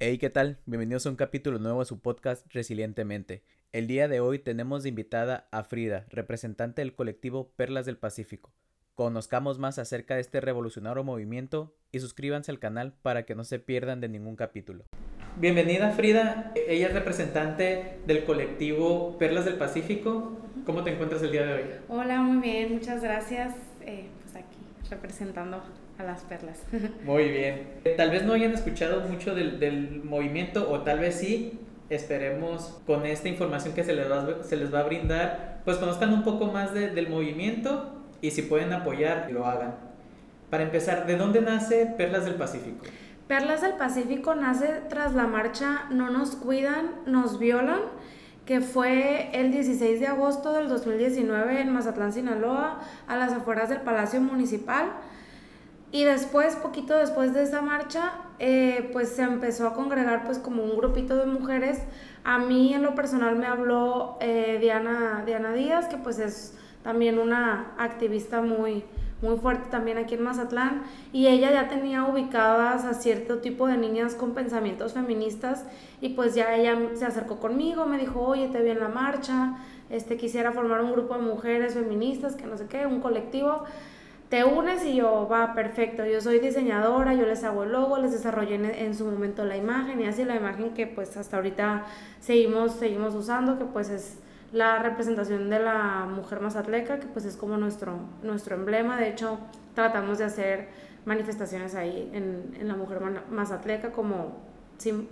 [0.00, 0.58] Hey, ¿qué tal?
[0.64, 3.42] Bienvenidos a un capítulo nuevo a su podcast Resilientemente.
[3.72, 8.52] El día de hoy tenemos de invitada a Frida, representante del colectivo Perlas del Pacífico.
[8.94, 13.58] Conozcamos más acerca de este revolucionario movimiento y suscríbanse al canal para que no se
[13.58, 14.84] pierdan de ningún capítulo.
[15.36, 20.38] Bienvenida Frida, ella es representante del colectivo Perlas del Pacífico.
[20.64, 21.62] ¿Cómo te encuentras el día de hoy?
[21.88, 23.52] Hola, muy bien, muchas gracias.
[23.80, 24.58] Eh, pues aquí,
[24.90, 25.60] representando
[25.98, 26.62] a las perlas.
[27.04, 27.80] Muy bien.
[27.96, 31.58] Tal vez no hayan escuchado mucho del, del movimiento o tal vez sí.
[31.90, 36.12] Esperemos con esta información que se les va, se les va a brindar, pues conozcan
[36.12, 39.74] un poco más de, del movimiento y si pueden apoyar, lo hagan.
[40.50, 42.84] Para empezar, ¿de dónde nace Perlas del Pacífico?
[43.26, 47.80] Perlas del Pacífico nace tras la marcha No nos cuidan, nos violan,
[48.46, 53.82] que fue el 16 de agosto del 2019 en Mazatlán, Sinaloa, a las afueras del
[53.82, 54.86] Palacio Municipal.
[55.90, 60.62] Y después, poquito después de esa marcha, eh, pues se empezó a congregar pues como
[60.62, 61.82] un grupito de mujeres.
[62.24, 67.18] A mí en lo personal me habló eh, Diana, Diana Díaz, que pues es también
[67.18, 68.84] una activista muy,
[69.22, 73.76] muy fuerte también aquí en Mazatlán, y ella ya tenía ubicadas a cierto tipo de
[73.76, 75.64] niñas con pensamientos feministas,
[76.00, 79.56] y pues ya ella se acercó conmigo, me dijo, oye, te vi en la marcha,
[79.90, 83.64] este, quisiera formar un grupo de mujeres feministas, que no sé qué, un colectivo,
[84.28, 88.12] te unes y yo, va, perfecto, yo soy diseñadora, yo les hago el logo, les
[88.12, 91.86] desarrollé en, en, su momento la imagen y así la imagen que pues hasta ahorita
[92.20, 94.18] seguimos, seguimos usando, que pues es
[94.52, 98.98] la representación de la mujer mazatleca, que pues es como nuestro, nuestro emblema.
[98.98, 99.38] De hecho,
[99.74, 100.68] tratamos de hacer
[101.04, 104.38] manifestaciones ahí en, en la mujer mazatleca como,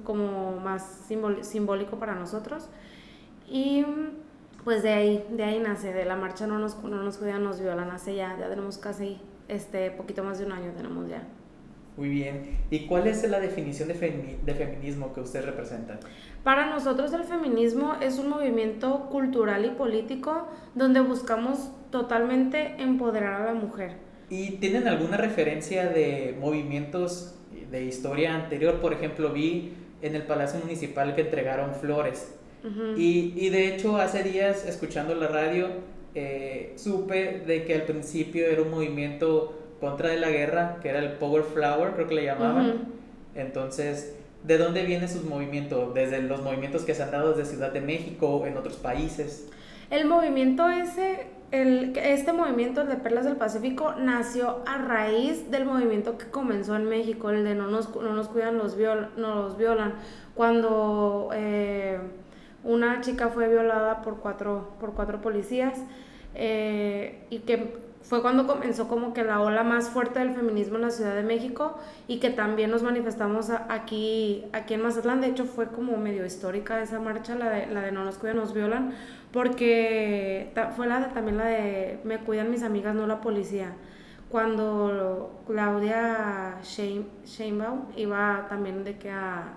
[0.04, 1.08] como más
[1.42, 2.68] simbólico para nosotros.
[3.48, 3.84] Y
[4.66, 7.60] pues de ahí, de ahí nace, de la marcha no nos, no nos cuidan, nos
[7.60, 11.22] violan, hace ya, ya tenemos casi este poquito más de un año tenemos ya.
[11.96, 12.58] Muy bien.
[12.68, 16.00] ¿Y cuál es la definición de, femi de feminismo que usted representa?
[16.42, 23.44] Para nosotros el feminismo es un movimiento cultural y político donde buscamos totalmente empoderar a
[23.44, 23.92] la mujer.
[24.30, 27.36] ¿Y tienen alguna referencia de movimientos
[27.70, 28.80] de historia anterior?
[28.80, 32.36] Por ejemplo, vi en el Palacio Municipal que entregaron flores.
[32.66, 32.98] Uh -huh.
[32.98, 35.68] y, y, de hecho, hace días, escuchando la radio,
[36.14, 40.98] eh, supe de que al principio era un movimiento contra de la guerra, que era
[40.98, 42.66] el Power Flower, creo que le llamaban.
[42.66, 42.96] Uh -huh.
[43.36, 45.94] Entonces, ¿de dónde vienen sus movimientos?
[45.94, 49.48] Desde los movimientos que se han dado desde Ciudad de México, en otros países.
[49.90, 56.18] El movimiento ese, el, este movimiento de Perlas del Pacífico nació a raíz del movimiento
[56.18, 59.94] que comenzó en México, el de no nos, no nos cuidan, los viol, nos violan.
[60.34, 61.98] Cuando eh,
[62.66, 65.78] una chica fue violada por cuatro, por cuatro policías
[66.34, 70.82] eh, y que fue cuando comenzó como que la ola más fuerte del feminismo en
[70.82, 75.20] la Ciudad de México y que también nos manifestamos aquí, aquí en Mazatlán.
[75.20, 78.36] De hecho, fue como medio histórica esa marcha, la de, la de No nos cuidan,
[78.36, 78.92] nos violan,
[79.32, 83.72] porque fue la de, también la de Me cuidan mis amigas, no la policía.
[84.28, 89.54] Cuando Claudia Sheinbaum iba también de que a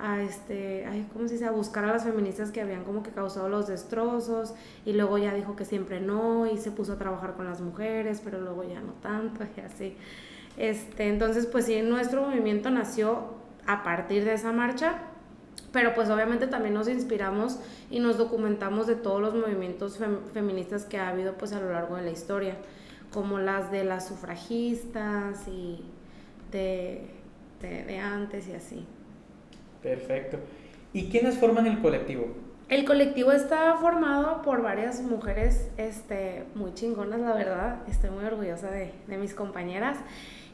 [0.00, 1.46] a este, ay, ¿cómo se dice?
[1.46, 5.34] A buscar a las feministas que habían como que causado los destrozos y luego ya
[5.34, 8.80] dijo que siempre no y se puso a trabajar con las mujeres, pero luego ya
[8.80, 9.96] no tanto y así.
[10.56, 13.34] Este, entonces, pues sí, nuestro movimiento nació
[13.66, 14.94] a partir de esa marcha,
[15.72, 17.58] pero pues obviamente también nos inspiramos
[17.90, 21.72] y nos documentamos de todos los movimientos fem feministas que ha habido pues a lo
[21.72, 22.56] largo de la historia,
[23.12, 25.84] como las de las sufragistas y
[26.50, 27.06] de,
[27.60, 28.86] de, de antes y así.
[29.82, 30.38] Perfecto.
[30.92, 32.26] ¿Y quiénes forman el colectivo?
[32.68, 37.78] El colectivo está formado por varias mujeres este, muy chingonas, la verdad.
[37.88, 39.98] Estoy muy orgullosa de, de mis compañeras.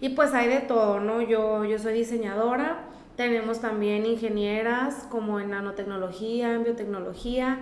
[0.00, 1.20] Y pues hay de todo, ¿no?
[1.22, 2.86] Yo, yo soy diseñadora,
[3.16, 7.60] tenemos también ingenieras como en nanotecnología, en biotecnología,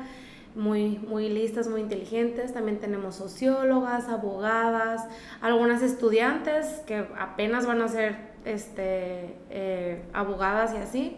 [0.56, 2.52] muy, muy listas, muy inteligentes.
[2.52, 5.06] También tenemos sociólogas, abogadas,
[5.40, 11.16] algunas estudiantes que apenas van a ser este, eh, abogadas y así.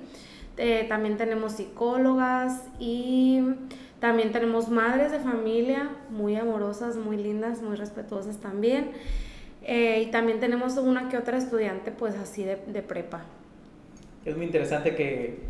[0.59, 3.43] Eh, también tenemos psicólogas y
[4.01, 8.93] también tenemos madres de familia muy amorosas, muy lindas, muy respetuosas también.
[9.63, 13.25] Eh, y también tenemos una que otra estudiante pues así de, de, prepa.
[14.25, 15.41] Es muy interesante que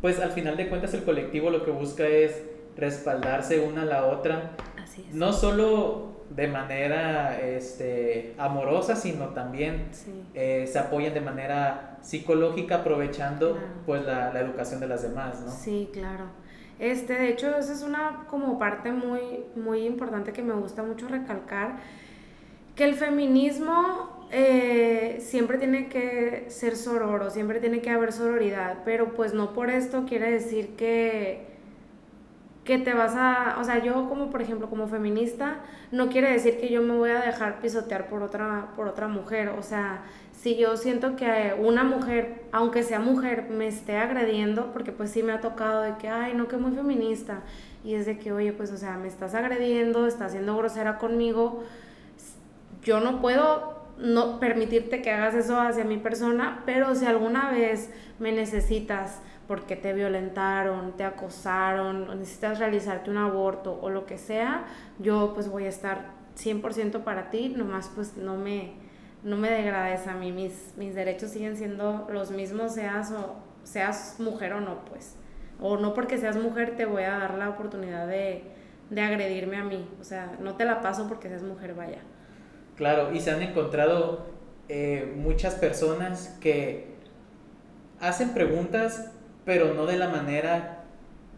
[0.00, 2.42] pues al final de cuentas el colectivo lo que busca es
[2.76, 4.52] respaldarse una a la otra.
[4.82, 5.14] Así es.
[5.14, 10.12] No solo de manera este, amorosa, sino también Sí.
[10.34, 13.66] eh, se apoyan de manera psicológica aprovechando Claro.
[13.86, 15.50] pues la, la educación de las demás, ¿no?
[15.50, 16.24] Sí, claro.
[16.78, 21.08] Este, de hecho, esa es una como parte muy, muy importante que me gusta mucho
[21.08, 21.76] recalcar,
[22.74, 29.14] que el feminismo eh, siempre tiene que ser sororo, siempre tiene que haber sororidad, pero
[29.14, 31.55] pues no por esto quiere decir que
[32.66, 35.60] que te vas a, o sea, yo como por ejemplo como feminista,
[35.92, 39.50] no quiere decir que yo me voy a dejar pisotear por otra por otra mujer,
[39.50, 40.02] o sea,
[40.32, 45.22] si yo siento que una mujer, aunque sea mujer, me esté agrediendo, porque pues sí
[45.22, 47.40] me ha tocado de que, ay, no que muy feminista,
[47.84, 51.62] y es de que, oye, pues o sea, me estás agrediendo, estás siendo grosera conmigo,
[52.82, 57.90] yo no puedo no permitirte que hagas eso hacia mi persona, pero si alguna vez
[58.18, 64.66] me necesitas porque te violentaron, te acosaron, necesitas realizarte un aborto o lo que sea,
[64.98, 68.74] yo pues voy a estar 100% para ti, nomás pues no me,
[69.22, 74.16] no me degrades a mí, mis, mis derechos siguen siendo los mismos, seas, o, seas
[74.18, 75.16] mujer o no, pues.
[75.60, 78.44] O no porque seas mujer te voy a dar la oportunidad de,
[78.90, 82.00] de agredirme a mí, o sea, no te la paso porque seas mujer, vaya.
[82.76, 84.26] Claro, y se han encontrado
[84.68, 86.96] eh, muchas personas que
[88.00, 89.12] hacen preguntas,
[89.46, 90.82] pero no de la manera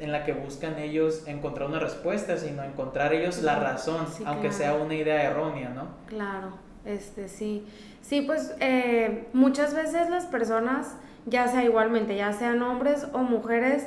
[0.01, 4.75] en la que buscan ellos encontrar una respuesta, sino encontrar ellos la razón, aunque sea
[4.75, 5.89] una idea errónea, ¿no?
[6.07, 6.53] Claro,
[6.85, 7.65] este sí.
[8.01, 10.97] Sí, pues eh, muchas veces las personas,
[11.27, 13.87] ya sea igualmente, ya sean hombres o mujeres,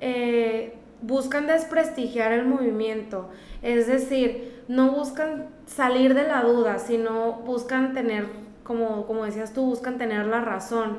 [0.00, 3.28] eh, buscan desprestigiar el movimiento.
[3.62, 8.26] Es decir, no buscan salir de la duda, sino buscan tener,
[8.64, 10.98] como, como decías tú, buscan tener la razón.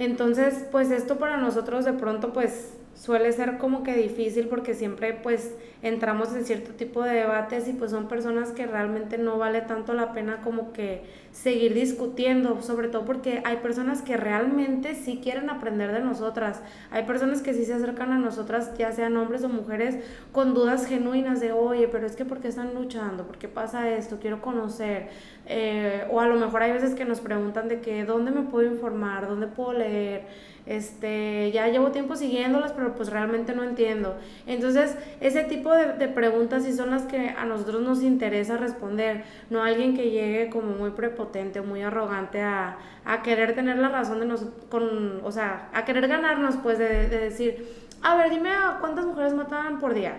[0.00, 5.14] Entonces, pues esto para nosotros de pronto, pues suele ser como que difícil porque siempre
[5.14, 9.62] pues entramos en cierto tipo de debates y pues son personas que realmente no vale
[9.62, 11.02] tanto la pena como que
[11.32, 16.60] seguir discutiendo, sobre todo porque hay personas que realmente sí quieren aprender de nosotras,
[16.90, 19.96] hay personas que sí se acercan a nosotras, ya sean hombres o mujeres,
[20.32, 23.26] con dudas genuinas de, oye, pero es que ¿por qué están luchando?
[23.26, 24.18] ¿Por qué pasa esto?
[24.20, 25.08] Quiero conocer.
[25.46, 28.70] Eh, o a lo mejor hay veces que nos preguntan de que, ¿dónde me puedo
[28.70, 29.26] informar?
[29.26, 30.26] ¿Dónde puedo leer?
[30.70, 34.16] Este, ya llevo tiempo siguiéndolas, pero pues realmente no entiendo.
[34.46, 39.24] Entonces, ese tipo de, de, preguntas sí son las que a nosotros nos interesa responder,
[39.50, 44.20] no alguien que llegue como muy prepotente, muy arrogante a, a querer tener la razón
[44.20, 47.66] de nosotros, con, o sea, a querer ganarnos, pues, de, de decir,
[48.00, 50.18] a ver, dime cuántas mujeres matan por día.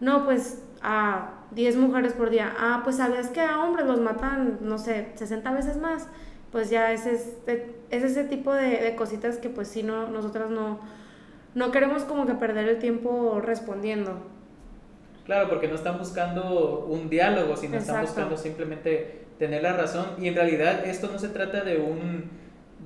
[0.00, 2.52] No, pues a 10 mujeres por día.
[2.58, 6.08] Ah, pues sabías que a hombres los matan, no sé, 60 veces más
[6.54, 10.78] pues ya es, este, es ese tipo de, cositas que pues sí, no, nosotras no,
[11.56, 14.22] no queremos como que perder el tiempo respondiendo.
[15.24, 20.06] Claro, porque no están buscando un diálogo, sino están buscando simplemente tener la razón.
[20.20, 22.30] Y en realidad esto no se trata de un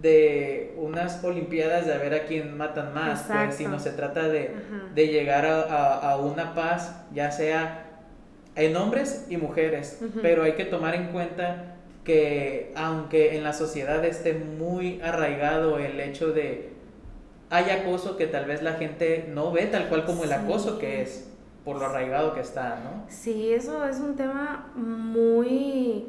[0.01, 4.55] de unas olimpiadas de a ver a quién matan más, pues, sino se trata de,
[4.95, 7.85] de llegar a, a, una paz, ya sea
[8.57, 11.75] en hombres y mujeres, pero hay que tomar en cuenta
[12.09, 16.71] que aunque en la sociedad esté muy arraigado el hecho de
[17.51, 21.03] hay acoso que tal vez la gente no ve tal cual como el acoso que
[21.03, 21.29] es
[21.67, 23.05] por lo arraigado que está, ¿no?
[23.09, 26.07] Sí, eso es un tema muy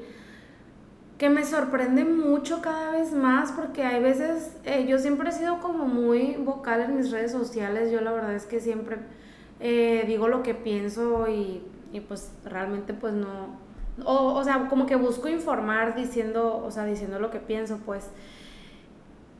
[1.17, 5.59] que me sorprende mucho cada vez más porque hay veces, eh, yo siempre he sido
[5.59, 8.99] como muy vocal en mis redes sociales, yo la verdad es que siempre
[9.59, 11.61] eh, digo lo que pienso y,
[11.91, 13.59] y pues realmente pues no,
[14.05, 18.09] o, o sea, como que busco informar diciendo, o sea, diciendo lo que pienso, pues.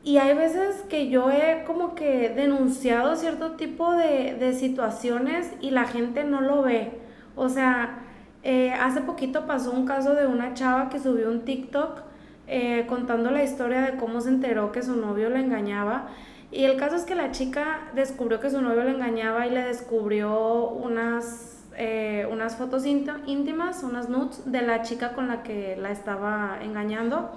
[0.02, 5.70] Y hay veces que yo he como que denunciado cierto tipo de, de situaciones y
[5.70, 7.00] la gente no lo ve.
[7.36, 7.98] O sea,
[8.42, 12.02] eh, hace poquito pasó un caso de una chava que subió un TikTok
[12.46, 16.08] eh, contando la historia de cómo se enteró que su novio la engañaba.
[16.50, 19.62] Y el caso es que la chica descubrió que su novio la engañaba y le
[19.62, 25.90] descubrió unas eh, unas fotos íntimas, unas nudes de la chica con la que la
[25.90, 27.30] estaba engañando.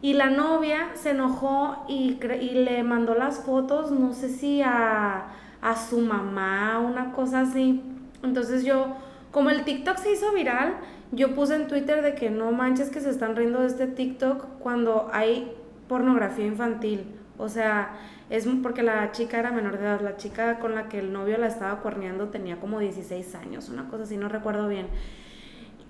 [0.00, 5.26] Y la novia se enojó y, y le mandó las fotos, no sé si a,
[5.60, 7.82] a su mamá, una cosa así.
[8.22, 8.96] Entonces yo,
[9.32, 10.76] como el TikTok se hizo viral,
[11.12, 14.60] yo puse en Twitter de que no manches que se están riendo de este TikTok
[14.60, 15.52] cuando hay
[15.88, 17.17] pornografía infantil.
[17.38, 17.96] O sea,
[18.30, 21.38] es porque la chica era menor de edad, la chica con la que el novio
[21.38, 24.88] la estaba cuerneando tenía como 16 años, una cosa así, no recuerdo bien.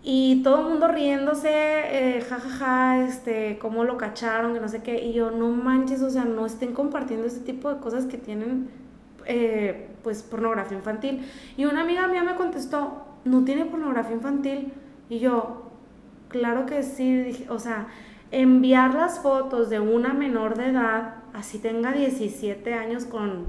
[0.02, 4.68] Y todo el mundo riéndose, eh, jajaja, ja, ja, este, cómo lo cacharon, que no
[4.68, 5.04] sé qué.
[5.04, 8.70] Y yo, no manches, o sea, no estén compartiendo ese tipo de cosas que tienen,
[9.26, 11.26] eh, pues, pornografía infantil.
[11.56, 14.72] Y una amiga mía me contestó, no tiene pornografía infantil.
[15.10, 15.70] Y yo,
[16.28, 17.88] claro que sí, o sea,
[18.30, 23.46] enviar las fotos de una menor de edad así tenga 17 años con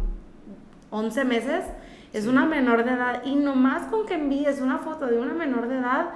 [0.92, 1.66] 11 meses,
[2.14, 5.68] es una menor de edad y nomás con que envíes una foto de una menor
[5.68, 6.10] de edad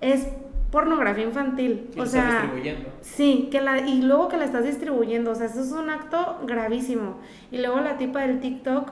[0.00, 0.28] es
[0.70, 1.90] pornografía infantil.
[1.94, 2.88] Y o sea, estás distribuyendo.
[3.00, 6.40] Sí, que la, y luego que la estás distribuyendo, o sea, eso es un acto
[6.46, 7.18] gravísimo.
[7.50, 8.90] Y luego la tipa del TikTok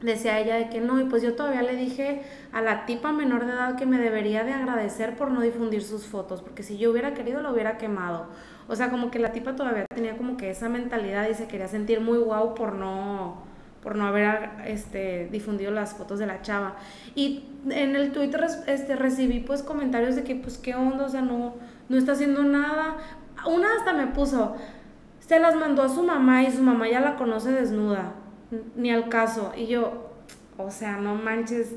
[0.00, 2.22] decía ella de que no, y pues yo todavía le dije
[2.52, 6.06] a la tipa menor de edad que me debería de agradecer por no difundir sus
[6.06, 8.26] fotos, porque si yo hubiera querido lo hubiera quemado.
[8.68, 11.68] O sea, como que la tipa todavía tenía como que esa mentalidad y se quería
[11.68, 13.48] sentir muy guau por no
[13.82, 16.76] por no haber este, difundido las fotos de la chava.
[17.14, 21.22] Y en el Twitter este, recibí pues comentarios de que pues qué onda, o sea,
[21.22, 21.54] no,
[21.88, 22.96] no está haciendo nada.
[23.46, 24.56] Una hasta me puso,
[25.20, 28.14] se las mandó a su mamá y su mamá ya la conoce desnuda,
[28.76, 29.52] ni al caso.
[29.56, 30.10] Y yo,
[30.56, 31.76] o sea, no manches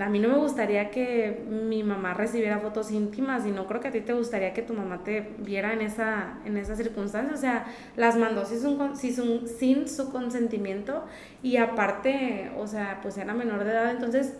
[0.00, 3.88] a mí no me gustaría que mi mamá recibiera fotos íntimas y no creo que
[3.88, 7.34] a ti te gustaría que tu mamá te viera en esa, en esa circunstancia.
[7.34, 11.04] O sea, las mandó sin su, sin su consentimiento
[11.42, 13.90] y aparte, o sea, pues era menor de edad.
[13.90, 14.34] Entonces,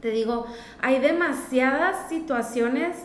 [0.00, 0.46] te digo,
[0.80, 2.96] hay demasiadas situaciones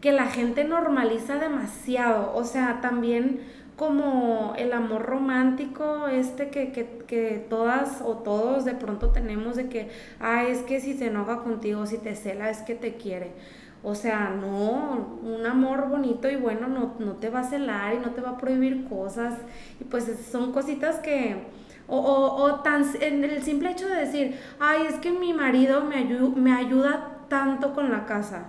[0.00, 2.34] que la gente normaliza demasiado.
[2.34, 3.40] O sea, también
[3.76, 9.68] como el amor romántico, este que, que, que, todas o todos de pronto tenemos de
[9.68, 13.32] que, ah, es que si se enoja contigo, si te cela, es que te quiere.
[13.82, 17.98] O sea, no, un amor bonito y bueno no, no te va a celar y
[17.98, 19.34] no te va a prohibir cosas.
[19.78, 21.44] Y pues son cositas que,
[21.86, 25.84] o, o, o tan, en el simple hecho de decir, ay, es que mi marido
[25.84, 28.46] me, me ayuda tanto con la casa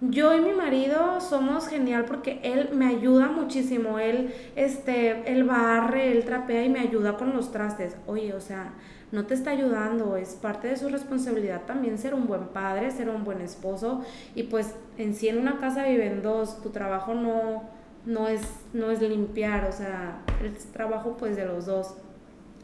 [0.00, 3.98] yo y mi marido somos genial porque él me ayuda muchísimo.
[3.98, 7.96] Él, este, él barre, él trapea y me ayuda con los trastes.
[8.06, 8.72] Oye, o sea,
[9.12, 13.10] no te está ayudando, es parte de su responsabilidad también ser un buen padre, ser
[13.10, 14.02] un buen esposo.
[14.34, 17.64] Y pues en sí en una casa viven dos, tu trabajo no,
[18.06, 18.42] no, es,
[18.72, 21.94] no es limpiar, o sea, el trabajo pues de los dos.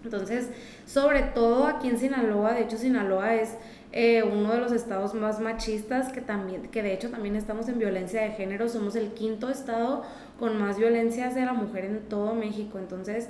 [0.04, 0.50] Entonces,
[0.86, 3.56] sobre todo aquí en Sinaloa, de hecho Sinaloa es
[3.92, 7.78] eh, uno de los estados más machistas que también, que de hecho también estamos en
[7.78, 10.02] violencia de género, somos el quinto estado
[10.38, 12.78] con más violencias de la mujer en todo México.
[12.78, 13.28] Entonces,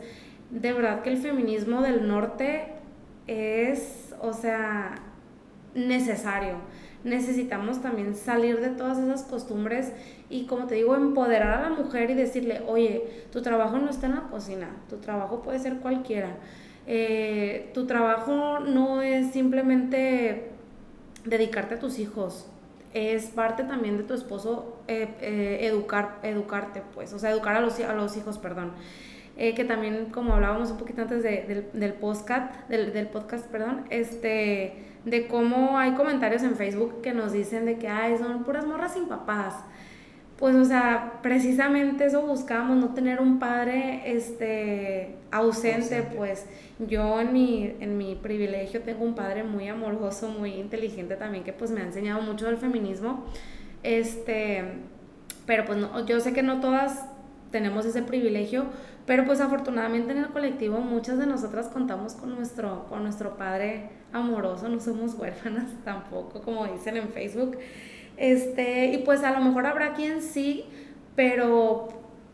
[0.50, 2.72] de verdad que el feminismo del norte
[3.26, 4.96] es, o sea,
[5.74, 6.56] necesario.
[7.04, 9.92] Necesitamos también salir de todas esas costumbres
[10.28, 14.06] y, como te digo, empoderar a la mujer y decirle, oye, tu trabajo no está
[14.06, 16.30] en la cocina, tu trabajo puede ser cualquiera.
[16.86, 20.50] Eh, tu trabajo no es simplemente
[21.24, 22.48] dedicarte a tus hijos.
[22.94, 27.60] Es parte también de tu esposo eh, eh, educar, educarte, pues, o sea, educar a
[27.60, 28.72] los, a los hijos, perdón.
[29.36, 34.86] Que también, como hablábamos un poquito antes del, del, podcast, del, del, podcast, perdón, este,
[35.04, 38.94] de cómo hay comentarios en Facebook que nos dicen de que, ay, son puras morras
[38.94, 39.56] sin papás
[40.38, 46.46] pues, o sea, precisamente eso buscábamos, no tener un padre este, ausente, pues
[46.78, 51.52] yo en mi, en mi privilegio tengo un padre muy amoroso, muy inteligente también, que
[51.52, 53.24] pues me ha enseñado mucho del feminismo,
[53.82, 54.64] este,
[55.46, 57.06] pero pues no, yo sé que no todas
[57.50, 58.66] tenemos ese privilegio,
[59.06, 63.90] pero pues afortunadamente en el colectivo muchas de nosotras contamos con nuestro, con nuestro padre
[64.12, 67.58] amoroso, no somos huérfanas tampoco, como dicen en Facebook.
[68.16, 70.64] Este, y pues a lo mejor habrá quien sí,
[71.14, 71.88] pero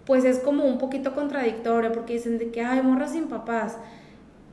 [0.06, 3.76] pues es como un poquito contradictorio porque dicen de que hay morras sin papás.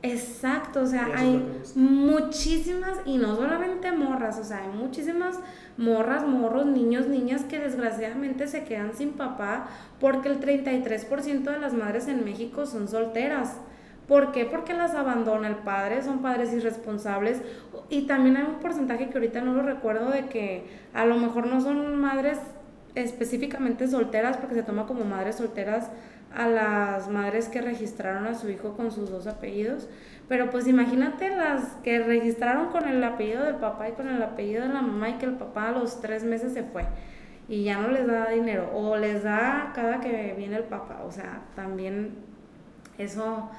[0.02, 5.38] Exacto, o sea, hay muchísimas, y no solamente morras, o sea, hay muchísimas
[5.76, 11.74] morras, morros, niños, niñas que desgraciadamente se quedan sin papá porque el 33% de las
[11.74, 13.58] madres en México son solteras.
[14.08, 14.46] ¿Por qué?
[14.46, 17.42] Porque las abandona el padre, son padres irresponsables
[17.90, 20.64] y también hay un porcentaje que ahorita no lo recuerdo de que
[20.94, 22.38] a lo mejor no son madres
[22.94, 25.90] específicamente solteras porque se toma como madres solteras
[26.34, 29.88] a las madres que registraron a su hijo con sus dos apellidos.
[30.28, 34.62] Pero pues imagínate las que registraron con el apellido del papá y con el apellido
[34.62, 36.84] de la mamá y que el papá a los tres meses se fue
[37.48, 41.02] y ya no les da dinero o les da cada que viene el papá.
[41.04, 42.10] O sea, también
[42.96, 43.50] eso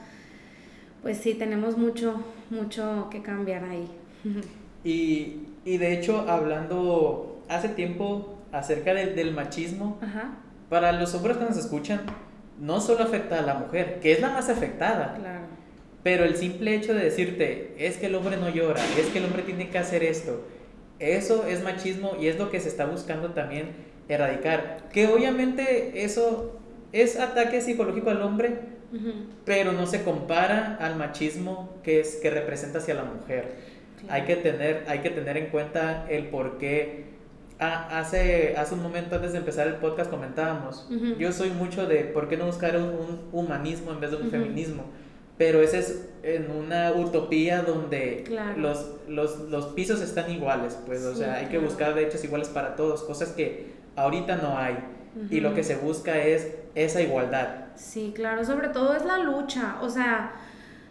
[1.02, 3.88] pues sí, tenemos mucho, mucho que cambiar ahí.
[4.84, 10.00] Y, y de hecho, hablando hace tiempo acerca del machismo,
[10.70, 12.01] para los hombres que nos escuchan,
[12.60, 15.15] no solo afecta a la mujer, que es la más afectada.
[15.15, 15.46] Claro.
[16.03, 19.25] Pero el simple hecho de decirte, es que el hombre no llora, es que el
[19.25, 20.43] hombre tiene que hacer esto,
[21.01, 23.70] eso es machismo y es lo que se está buscando también
[24.08, 24.88] erradicar.
[24.91, 26.60] Que obviamente eso
[26.91, 28.60] es ataque psicológico al hombre,
[29.46, 33.72] pero no se compara al machismo que, es, que representa hacia la mujer.
[34.10, 37.05] Hay, que tener, hay que tener en cuenta el por qué.
[37.63, 40.88] Ah, hace, hace un momento antes de empezar el podcast comentábamos,
[41.20, 44.86] yo soy mucho de por qué no buscar un, humanismo en vez de un feminismo,
[45.38, 48.24] pero ese es en una utopía donde
[48.58, 52.75] los, los, los, pisos están iguales, pues, o sea, hay que buscar derechos iguales para
[52.75, 54.80] todos, cosas que ahorita no hay.
[55.30, 57.65] Y lo que se busca es esa igualdad.
[57.75, 60.34] Sí, claro, sobre todo es la lucha, o sea,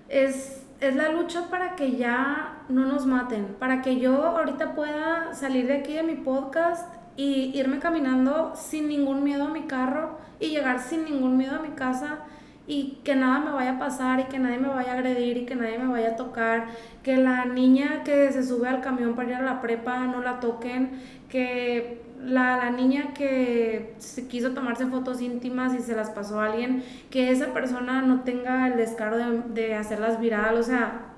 [0.09, 5.35] es, es la lucha para que ya no nos maten, para que yo ahorita pueda
[5.35, 10.19] salir de aquí de mi podcast y irme caminando sin ningún miedo a mi carro
[10.39, 12.21] y llegar sin ningún miedo a mi casa
[12.67, 15.45] y que nada me vaya a pasar y que nadie me vaya a agredir y
[15.45, 16.69] que nadie me vaya a tocar,
[17.03, 20.41] que la niña que se sube al camión para ir a la prepa no la
[20.41, 20.93] toquen,
[21.29, 26.47] que la, la, niña que se quiso tomarse fotos íntimas y se las pasó a
[26.47, 31.11] alguien, que esa persona no tenga el descaro de, de hacerlas viral, o sea,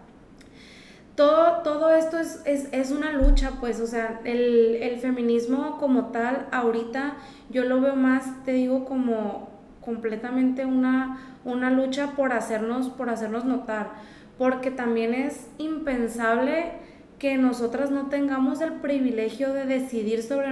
[1.15, 6.07] todo, todo esto es, es, es, una lucha, pues, o sea, el, el, feminismo como
[6.07, 7.17] tal, ahorita
[7.51, 9.51] yo lo veo más, te digo, como
[9.83, 13.91] completamente una, una lucha por hacernos, por hacernos notar,
[14.39, 16.73] porque también es impensable
[17.23, 20.49] que nosotras no tengamos el privilegio de decidir sobre,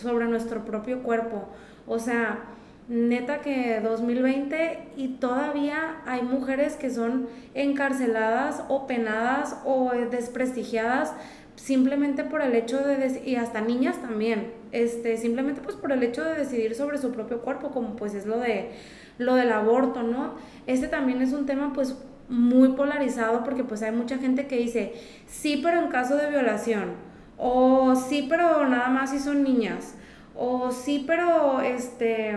[0.00, 1.48] sobre nuestro propio cuerpo.
[1.88, 2.44] O sea,
[2.86, 11.14] neta que 2020 y todavía hay mujeres que son encarceladas o penadas o desprestigiadas
[11.56, 16.22] simplemente por el hecho de y hasta niñas también este simplemente pues por el hecho
[16.22, 18.70] de decidir sobre su propio cuerpo como pues es lo de
[19.18, 20.34] lo del aborto no
[20.66, 21.96] este también es un tema pues
[22.28, 24.94] muy polarizado porque pues hay mucha gente que dice
[25.26, 26.92] sí pero en caso de violación
[27.36, 29.94] o sí pero nada más si son niñas
[30.34, 32.36] o sí pero este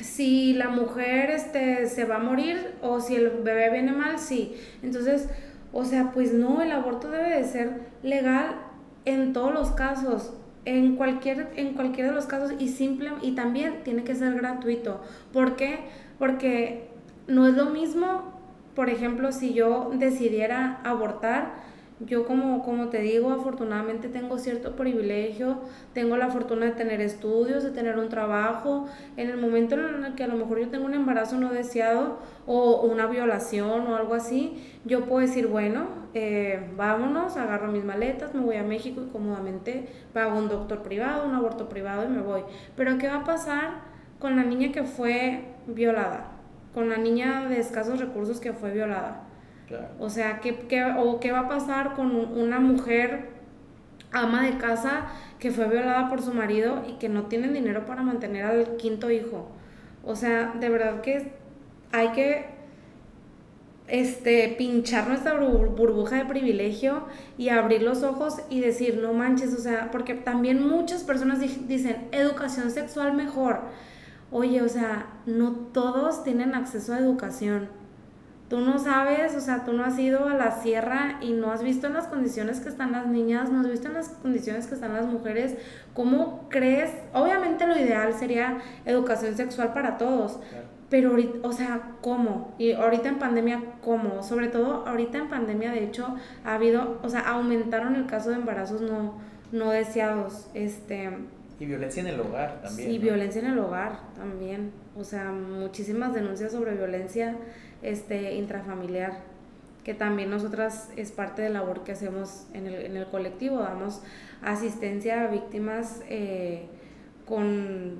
[0.00, 4.54] si la mujer este, se va a morir o si el bebé viene mal, sí.
[4.82, 5.28] Entonces,
[5.72, 8.56] o sea, pues no, el aborto debe de ser legal
[9.04, 10.34] en todos los casos,
[10.64, 15.00] en cualquier, en de los casos y simple y también tiene que ser gratuito.
[15.32, 15.80] ¿Por qué?
[16.18, 16.88] Porque
[17.26, 18.35] no es lo mismo,
[18.76, 21.64] por ejemplo, si yo decidiera abortar,
[21.98, 25.60] yo como, como te digo, afortunadamente tengo cierto privilegio,
[25.94, 28.86] tengo la fortuna de tener estudios, de tener un trabajo.
[29.16, 32.18] En el momento en el que a lo mejor yo tengo un embarazo no deseado
[32.46, 38.34] o una violación o algo así, yo puedo decir, bueno, eh, vámonos, agarro mis maletas,
[38.34, 42.20] me voy a México y cómodamente pago un doctor privado, un aborto privado y me
[42.20, 42.42] voy.
[42.76, 43.70] Pero ¿qué va a pasar
[44.18, 46.35] con la niña que fue violada?
[46.76, 49.26] Con la niña de escasos recursos que fue violada
[49.98, 53.30] o sea, ¿qué, ¿qué, o ¿qué va a pasar con una mujer
[54.12, 55.06] ama de casa
[55.38, 59.10] que fue violada por su marido y que no tiene dinero para mantener al quinto
[59.10, 59.48] hijo?
[60.04, 61.32] O sea, de verdad que
[61.90, 62.46] hay que
[63.88, 69.60] este, pinchar nuestra burbuja de privilegio y abrir los ojos y decir, no manches, o
[69.60, 73.62] sea, porque también muchas personas dicen, educación sexual mejor.
[74.30, 77.68] Oye, o sea, no todos tienen acceso a educación.
[78.48, 81.64] Tú no sabes, o sea, tú no has ido a la sierra y no has
[81.64, 84.74] visto en las condiciones que están las niñas, no has visto en las condiciones que
[84.74, 85.56] están las mujeres.
[85.94, 86.92] ¿Cómo crees?
[87.12, 90.38] Obviamente lo ideal sería educación sexual para todos,
[90.88, 92.54] pero ahorita, o sea, ¿cómo?
[92.58, 94.22] Y ahorita en pandemia, ¿cómo?
[94.22, 98.36] Sobre todo ahorita en pandemia, de hecho, ha habido, o sea, aumentaron el caso de
[98.36, 99.14] embarazos no,
[99.50, 100.48] no deseados.
[100.54, 101.10] Este,
[101.58, 102.90] y violencia en el hogar también.
[102.90, 104.72] Y violencia en el hogar también.
[104.96, 107.36] O sea, muchísimas denuncias sobre violencia
[107.82, 109.18] este, intrafamiliar,
[109.84, 113.58] que también nosotras es parte de la labor que hacemos en el, en el colectivo,
[113.58, 114.02] damos
[114.42, 116.66] asistencia a víctimas eh,
[117.24, 117.98] con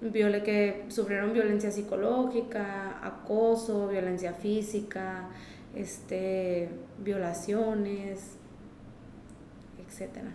[0.00, 5.28] viole que sufrieron violencia psicológica, acoso, violencia física,
[5.76, 6.68] este,
[6.98, 8.36] violaciones,
[9.86, 10.32] etcétera.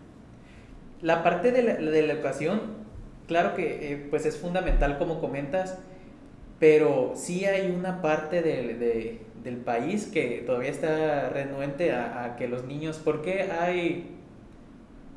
[1.02, 2.62] La parte de la, de la educación,
[3.28, 5.78] claro que eh, pues es fundamental como comentas,
[6.60, 12.66] pero sí hay una parte de, del país que todavía está renuente a, que los
[12.66, 14.16] niños, ¿por qué hay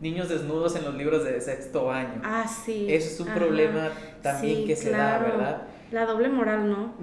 [0.00, 2.20] niños desnudos en los libros de sexto año?
[2.24, 2.86] Ah, sí.
[2.90, 3.90] Eso es un problema
[4.22, 5.62] también que se da, ¿verdad?
[5.90, 6.94] La doble moral, ¿no?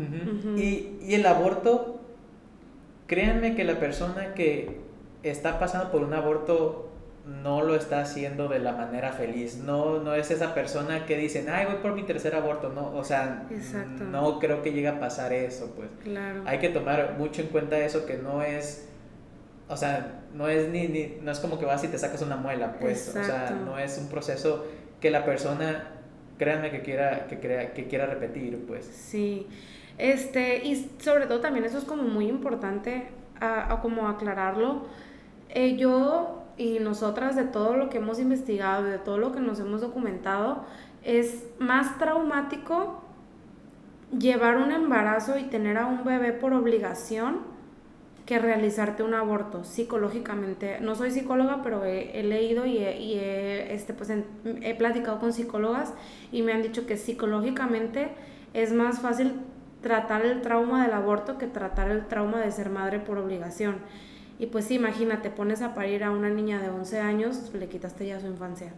[0.55, 1.99] y, y el aborto,
[3.07, 4.79] créanme que la persona que
[5.23, 6.86] está pasando por un aborto
[7.27, 9.57] no lo está haciendo de la manera feliz.
[9.57, 12.69] No, no es esa persona que dicen, ay, voy por mi tercer aborto.
[12.69, 13.47] No, o sea,
[14.11, 15.89] no creo que llegue a pasar eso, pues.
[16.03, 16.43] Claro.
[16.45, 18.87] Hay que tomar mucho en cuenta eso que no es,
[19.67, 22.37] o sea, no es ni, ni no es como que vas y te sacas una
[22.37, 23.09] muela, pues.
[23.09, 24.65] O sea, no es un proceso
[25.01, 25.89] que la persona,
[26.37, 28.85] créanme que quiera, que crea, que quiera repetir, pues.
[28.85, 29.47] Sí.
[29.97, 33.09] Este, y sobre todo también eso es como muy importante
[33.41, 34.85] a, como aclararlo.
[35.49, 39.59] Eh, yo y nosotras de todo lo que hemos investigado, de todo lo que nos
[39.59, 40.65] hemos documentado,
[41.03, 43.01] es más traumático
[44.17, 47.39] llevar un embarazo y tener a un bebé por obligación
[48.25, 50.79] que realizarte un aborto psicológicamente.
[50.81, 54.11] No soy psicóloga, pero he, leído y, he, este, pues,
[54.61, 55.93] he platicado con psicólogas
[56.31, 58.09] y me han dicho que psicológicamente
[58.53, 59.33] es más fácil
[59.81, 63.77] tratar el trauma del aborto que tratar el trauma de ser madre por obligación.
[64.39, 68.05] Y pues sí, imagínate, pones a parir a una niña de 11 años, le quitaste
[68.05, 68.71] ya su infancia.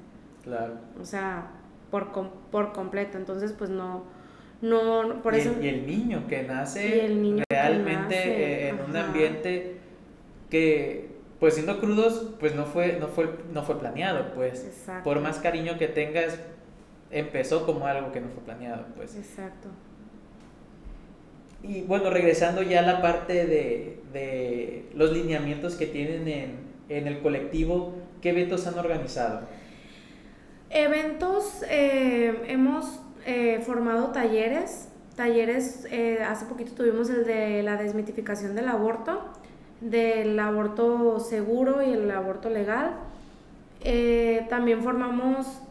[0.43, 0.76] Claro.
[1.00, 1.52] O sea,
[1.91, 2.12] por,
[2.52, 3.17] por completo.
[3.17, 4.06] Entonces, pues no,
[4.62, 5.52] no, por y eso...
[5.52, 9.78] El, y el niño que nace realmente en un ambiente
[10.50, 14.65] que, pues siendo crudos, pues no fue, no fue, no fue planeado, pues.
[14.65, 15.04] Exacto.
[15.04, 16.39] Por más cariño que tengas,
[17.12, 19.15] empezó como algo que no fue planeado, pues.
[19.15, 19.69] Exacto.
[21.62, 26.52] Y bueno, regresando ya a la parte de, de los lineamientos que tienen en,
[26.88, 29.41] en, el colectivo, ¿qué eventos han organizado?
[30.69, 38.56] Eventos, eh, hemos eh, formado talleres, talleres, eh, hace poquito tuvimos el de la desmitificación
[38.56, 39.30] del aborto,
[39.82, 42.95] del aborto seguro y el aborto legal.
[44.50, 45.62] también formamos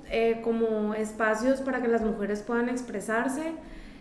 [0.42, 3.53] como espacios para que las mujeres puedan expresarse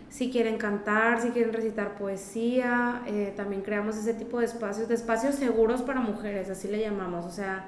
[0.08, 4.94] si quieren cantar, si quieren recitar poesía, eh, también creamos ese tipo de espacios, de
[4.94, 7.66] espacios seguros para mujeres, así le llamamos, o sea,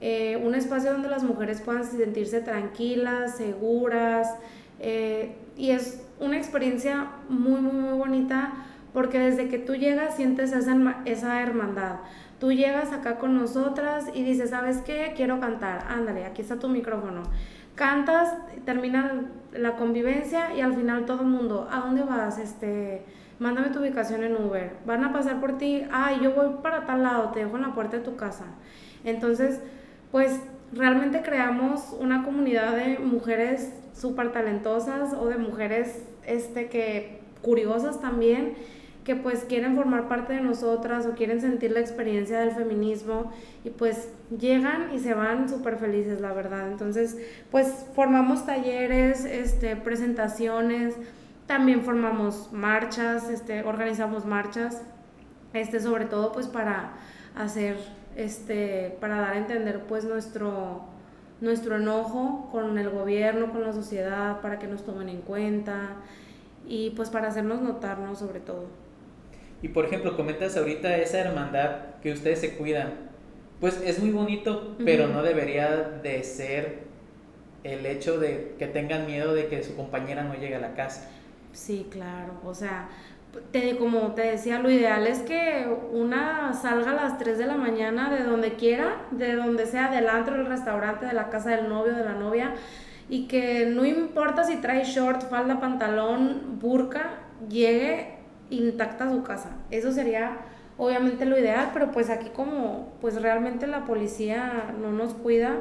[0.00, 4.28] eh, un espacio donde las mujeres puedan sentirse tranquilas, seguras,
[4.80, 8.52] eh, y es una experiencia muy, muy, muy bonita
[8.92, 11.96] porque desde que tú llegas sientes esa, esa hermandad.
[12.40, 15.12] Tú llegas acá con nosotras y dices, ¿sabes qué?
[15.16, 15.84] Quiero cantar.
[15.88, 17.22] Ándale, aquí está tu micrófono
[17.78, 22.36] cantas, termina la convivencia y al final todo el mundo, ¿a dónde vas?
[22.38, 23.04] Este,
[23.38, 24.72] mándame tu ubicación en Uber.
[24.84, 27.74] Van a pasar por ti, ay, yo voy para tal lado, te dejo en la
[27.74, 28.46] puerta de tu casa.
[29.04, 29.60] Entonces,
[30.10, 30.40] pues
[30.72, 38.54] realmente creamos una comunidad de mujeres súper talentosas o de mujeres este, que curiosas también
[39.08, 43.32] que pues quieren formar parte de nosotras o quieren sentir la experiencia del feminismo
[43.64, 46.70] y pues llegan y se van súper felices, la verdad.
[46.70, 47.16] Entonces,
[47.50, 50.94] pues formamos talleres, este, presentaciones,
[51.46, 54.82] también formamos marchas, este, organizamos marchas,
[55.54, 56.92] este, sobre todo pues para
[57.34, 57.78] hacer,
[58.14, 60.82] este, para dar a entender pues nuestro,
[61.40, 65.92] nuestro enojo con el gobierno, con la sociedad, para que nos tomen en cuenta
[66.66, 68.87] y pues para hacernos notarnos sobre todo.
[69.62, 73.08] Y por ejemplo, comentas ahorita esa hermandad que ustedes se cuidan.
[73.60, 75.68] Pues es muy bonito, pero no debería
[76.02, 76.84] de ser
[77.64, 81.10] el hecho de que tengan miedo de que su compañera no llegue a la casa.
[81.52, 82.34] Sí, claro.
[82.44, 82.88] O sea,
[83.50, 87.56] te, como te decía, lo ideal es que una salga a las 3 de la
[87.56, 91.68] mañana de donde quiera, de donde sea, del antro, del restaurante, de la casa del
[91.68, 92.54] novio, de la novia,
[93.08, 97.10] y que no importa si trae short, falda, pantalón, burka,
[97.48, 98.17] llegue
[98.50, 99.50] intacta su casa.
[99.70, 100.38] Eso sería
[100.76, 105.56] obviamente lo ideal, pero pues aquí como pues realmente la policía no nos cuida,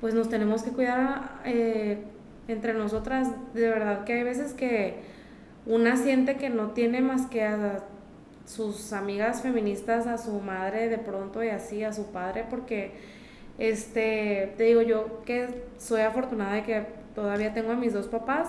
[0.00, 2.04] pues nos tenemos que cuidar eh,
[2.48, 3.28] entre nosotras.
[3.54, 5.00] De verdad que hay veces que
[5.66, 7.80] una siente que no tiene más que a
[8.46, 12.92] sus amigas feministas, a su madre de pronto y así, a su padre, porque
[13.58, 18.48] este, te digo yo que soy afortunada de que todavía tengo a mis dos papás,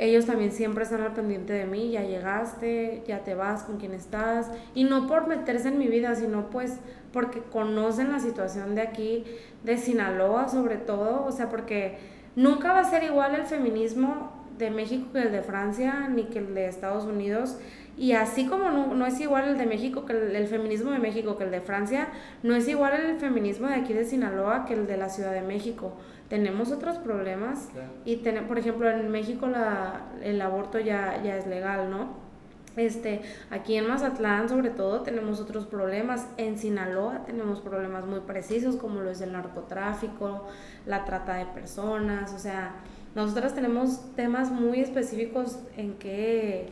[0.00, 3.92] ellos también siempre están al pendiente de mí, ya llegaste, ya te vas, con quién
[3.92, 6.78] estás, y no por meterse en mi vida, sino pues
[7.12, 9.24] porque conocen la situación de aquí,
[9.62, 11.98] de Sinaloa sobre todo, o sea, porque
[12.34, 16.38] nunca va a ser igual el feminismo de México que el de Francia, ni que
[16.38, 17.58] el de Estados Unidos,
[17.98, 21.44] y así como no, es igual el de México que el, feminismo de México que
[21.44, 22.08] el de Francia,
[22.42, 25.42] no es igual el feminismo de aquí de Sinaloa que el de la Ciudad de
[25.42, 25.92] México.
[26.30, 27.68] Tenemos otros problemas
[28.06, 32.30] y ten, por ejemplo en México la, el aborto ya, ya es legal, ¿no?
[32.76, 38.76] Este, aquí en Mazatlán sobre todo tenemos otros problemas, en Sinaloa tenemos problemas muy precisos
[38.76, 40.46] como lo es el narcotráfico,
[40.86, 42.76] la trata de personas, o sea,
[43.16, 46.68] nosotras tenemos temas muy específicos en que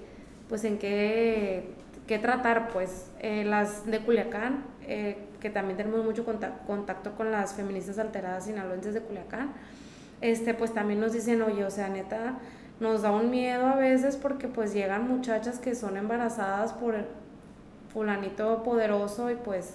[0.48, 1.74] pues en qué,
[2.06, 7.54] qué tratar, pues eh, las de Culiacán, eh, que también tenemos mucho contacto, con las
[7.54, 9.52] feministas alteradas sinaloenses de Culiacán,
[10.20, 12.38] este, pues también nos dicen, oye, o sea, neta,
[12.80, 16.94] nos da un miedo a veces porque pues llegan muchachas que son embarazadas por
[17.92, 19.74] fulanito poderoso y pues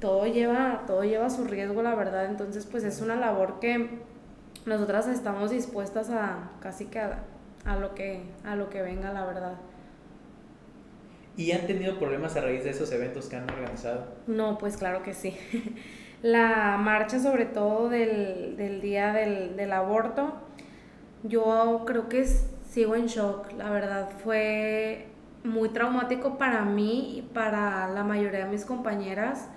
[0.00, 4.00] todo lleva, todo lleva su riesgo, la verdad, entonces pues es una labor que
[4.66, 7.20] nosotras estamos dispuestas a casi que a,
[7.64, 9.54] a lo que, a lo que venga, la verdad.
[11.42, 14.06] ¿Y han tenido problemas a raíz de esos eventos que han organizado?
[14.28, 15.36] No, pues claro que sí.
[16.22, 20.34] La marcha sobre todo del, del día del, del, aborto,
[21.24, 25.08] yo creo que sigo en shock, la verdad fue
[25.42, 29.48] muy traumático para mí y para la mayoría de mis compañeras.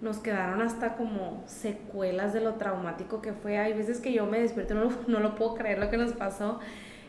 [0.00, 3.58] Nos quedaron hasta como secuelas de lo traumático que fue.
[3.58, 6.12] Hay veces que yo me despierto y no, no lo puedo creer lo que nos
[6.12, 6.60] pasó.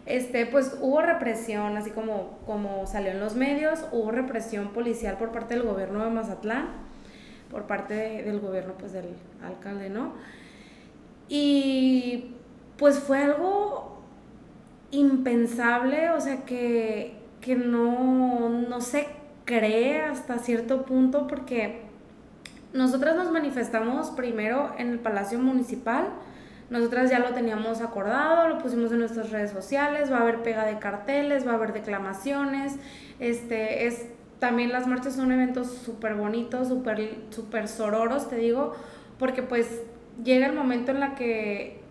[0.05, 5.31] Este, pues hubo represión, así como, como salió en los medios, hubo represión policial por
[5.31, 6.67] parte del gobierno de Mazatlán,
[7.49, 10.13] por parte del gobierno pues del alcalde, ¿no?
[11.27, 12.35] Y
[12.77, 14.01] pues fue algo
[14.91, 19.07] impensable, o sea que, que no, no se
[19.45, 21.81] cree hasta cierto punto porque
[22.73, 26.09] nosotras nos manifestamos primero en el Palacio Municipal,
[26.69, 30.65] nosotras ya lo teníamos acordado, lo pusimos en nuestras redes sociales, va a haber pega
[30.65, 32.77] de carteles, va a haber declamaciones,
[33.19, 34.07] este, es,
[34.39, 38.73] también las marchas son eventos súper bonitos, súper super sororos, te digo,
[39.19, 39.81] porque pues
[40.23, 41.81] llega el momento en la que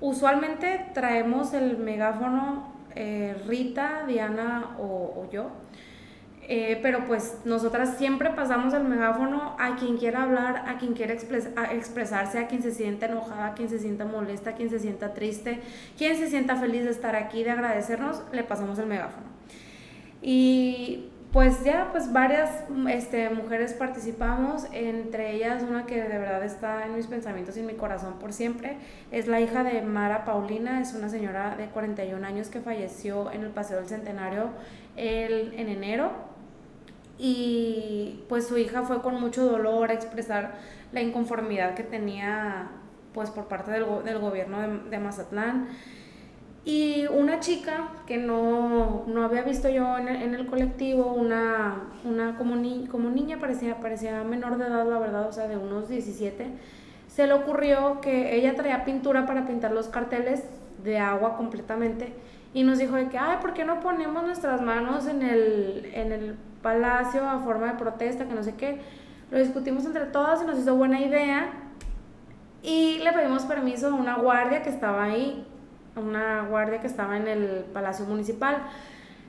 [0.00, 5.50] usualmente traemos el megáfono eh, Rita, Diana o, o yo,
[6.50, 11.12] eh, pero pues nosotras siempre pasamos el megáfono a quien quiera hablar, a quien quiera
[11.12, 15.12] expresarse, a quien se sienta enojada, a quien se sienta molesta, a quien se sienta
[15.12, 15.60] triste,
[15.98, 19.26] quien se sienta feliz de estar aquí, de agradecernos, le pasamos el megáfono.
[20.22, 26.86] Y pues ya, pues varias este, mujeres participamos, entre ellas una que de verdad está
[26.86, 28.78] en mis pensamientos y en mi corazón por siempre,
[29.10, 33.42] es la hija de Mara Paulina, es una señora de 41 años que falleció en
[33.42, 34.48] el Paseo del Centenario
[34.96, 36.37] el, en enero
[37.18, 40.54] y pues su hija fue con mucho dolor a expresar
[40.92, 42.68] la inconformidad que tenía
[43.12, 45.68] pues por parte del, del gobierno de, Mazatlán.
[46.64, 51.88] Y una chica que no, no había visto yo en el, en el colectivo, una,
[52.04, 55.56] una como, ni, como niña, parecía, parecía menor de edad, la verdad, o sea, de
[55.56, 56.46] unos 17,
[57.08, 60.44] se le ocurrió que ella traía pintura para pintar los carteles
[60.84, 62.12] de agua completamente
[62.54, 66.12] y nos dijo de que, ay, ¿por qué no ponemos nuestras manos en el, en
[66.12, 68.80] el palacio a forma de protesta, que no sé qué.
[69.30, 71.52] Lo discutimos entre todas y nos hizo buena idea.
[72.62, 75.46] Y le pedimos permiso a una guardia que estaba ahí,
[75.94, 78.62] a una guardia que estaba en el palacio municipal.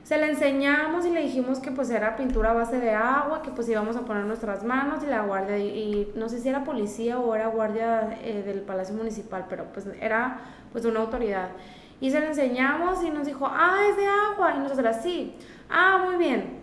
[0.02, 3.50] Se le enseñamos y le dijimos que pues era pintura a base de agua, que
[3.50, 7.18] pues íbamos a poner nuestras manos y la guardia, y, no sé si era policía
[7.20, 10.40] o era guardia eh, del palacio municipal, pero pues era
[10.72, 11.50] pues una autoridad.
[12.00, 14.54] Y se le enseñamos y nos dijo, ah, es de agua.
[14.56, 15.36] Y nosotros, sí,
[15.68, 16.59] ah, muy bien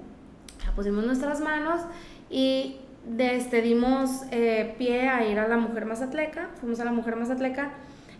[0.78, 1.82] pusimos nuestras manos
[2.30, 2.78] y
[3.18, 7.72] este, dimos eh, pie a ir a la Mujer Mazatleca, fuimos a la Mujer Mazatleca,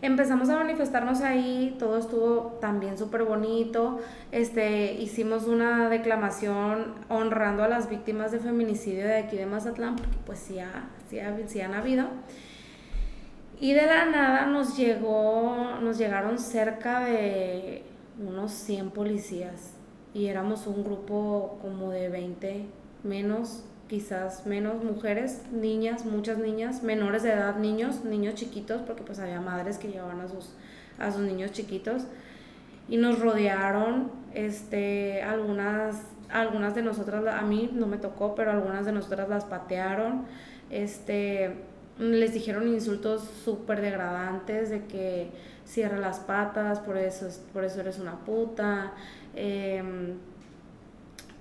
[0.02, 4.00] empezamos a manifestarnos ahí, todo estuvo también súper bonito,
[4.32, 10.18] este, hicimos una declamación honrando a las víctimas de feminicidio de aquí de Mazatlán, porque
[10.26, 10.58] pues sí,
[11.12, 12.08] sí, sí han habido.
[13.60, 17.84] Y de la nada nos llegó, nos llegaron cerca de
[18.20, 19.77] unos 100 policías
[20.18, 22.66] y éramos un grupo como de 20
[23.04, 29.20] menos, quizás menos mujeres, niñas, muchas niñas, menores de edad, niños, niños chiquitos, porque pues
[29.20, 30.56] había madres que llevaban a sus,
[30.98, 32.08] a sus niños chiquitos.
[32.90, 38.88] Y nos rodearon, este, algunas, algunas de nosotras, a mí no me tocó, pero algunas
[38.88, 40.26] de nosotras las patearon,
[40.72, 41.58] este,
[42.00, 45.32] les dijeron insultos súper degradantes de que
[45.66, 48.94] cierra las patas, por eso, por eso eres una puta,
[49.40, 50.18] Em,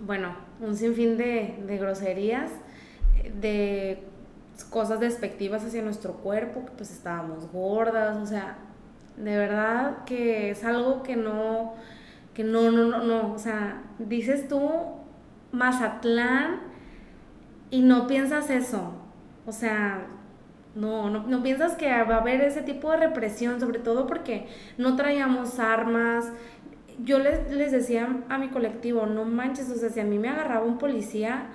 [0.01, 2.51] bueno, un sinfín de, de groserías,
[3.41, 4.03] de
[4.69, 8.59] cosas despectivas hacia nuestro cuerpo, que pues estábamos gordas, o sea,
[9.17, 11.73] de verdad que es algo que no,
[12.35, 14.71] que no, no, no, no, o sea, dices tú
[15.53, 16.61] Mazatlán
[17.71, 18.93] y no piensas eso,
[19.47, 20.07] o sea,
[20.77, 24.47] no, no, no piensas que va a haber ese tipo de represión, sobre todo porque
[24.79, 26.31] no traíamos armas,
[27.03, 30.29] yo les, les decía a mi colectivo, no manches, o sea, si a mí me
[30.29, 31.47] agarraba un policía,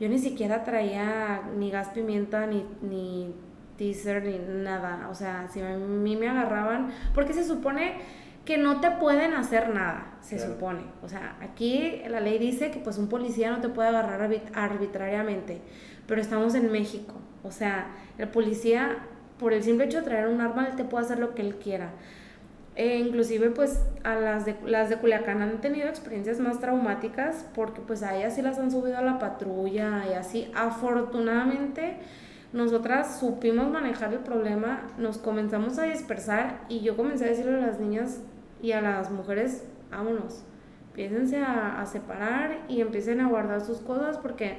[0.00, 3.34] yo ni siquiera traía ni gas pimienta, ni, ni
[3.76, 5.08] teaser, ni nada.
[5.10, 7.94] O sea, si a mí me agarraban, porque se supone
[8.44, 10.82] que no te pueden hacer nada, se supone.
[11.02, 15.60] O sea, aquí la ley dice que pues un policía no te puede agarrar arbitrariamente,
[16.06, 17.14] pero estamos en México.
[17.42, 18.98] O sea, el policía,
[19.38, 21.56] por el simple hecho de traer un arma, él te puede hacer lo que él
[21.56, 21.90] quiera.
[22.74, 27.82] E inclusive pues a las de, las de Culiacán han tenido experiencias más traumáticas porque
[27.82, 30.50] pues a ellas sí las han subido a la patrulla y así.
[30.54, 31.96] Afortunadamente
[32.52, 37.66] nosotras supimos manejar el problema, nos comenzamos a dispersar y yo comencé a decirle a
[37.66, 38.20] las niñas
[38.60, 40.44] y a las mujeres, vámonos,
[40.88, 44.58] empiécense a, separar y empiecen a guardar sus cosas porque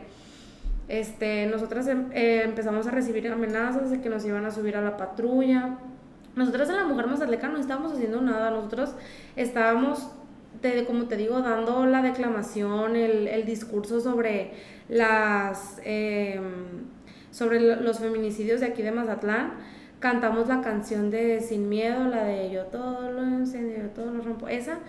[0.88, 4.82] este, nosotras em, eh, empezamos a recibir amenazas de que nos iban a subir a
[4.82, 5.78] la patrulla.
[6.36, 8.96] Nosotros en la Mujer Mazatleca no estábamos haciendo nada, nosotros
[9.36, 10.10] estábamos
[10.62, 14.52] te, como te digo, dando la declamación, el, el discurso sobre
[14.90, 16.94] las em,
[17.32, 19.54] sobre los feminicidios de aquí de Mazatlán,
[20.00, 24.22] cantamos la canción de Sin Miedo, la de Yo todo lo encendió, yo todo lo
[24.22, 24.80] rompo, esa.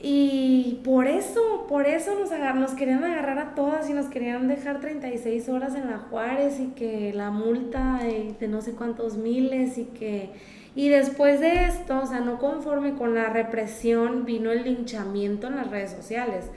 [0.00, 4.80] Y por eso, por eso nos, nos querían agarrar a todas y nos querían dejar
[4.80, 9.78] 36 horas en la Juárez y que la multa de, de no sé cuántos miles
[9.78, 10.30] y que...
[10.76, 15.56] Y después de esto, o sea, no conforme con la represión, vino el linchamiento en
[15.56, 16.50] las redes sociales.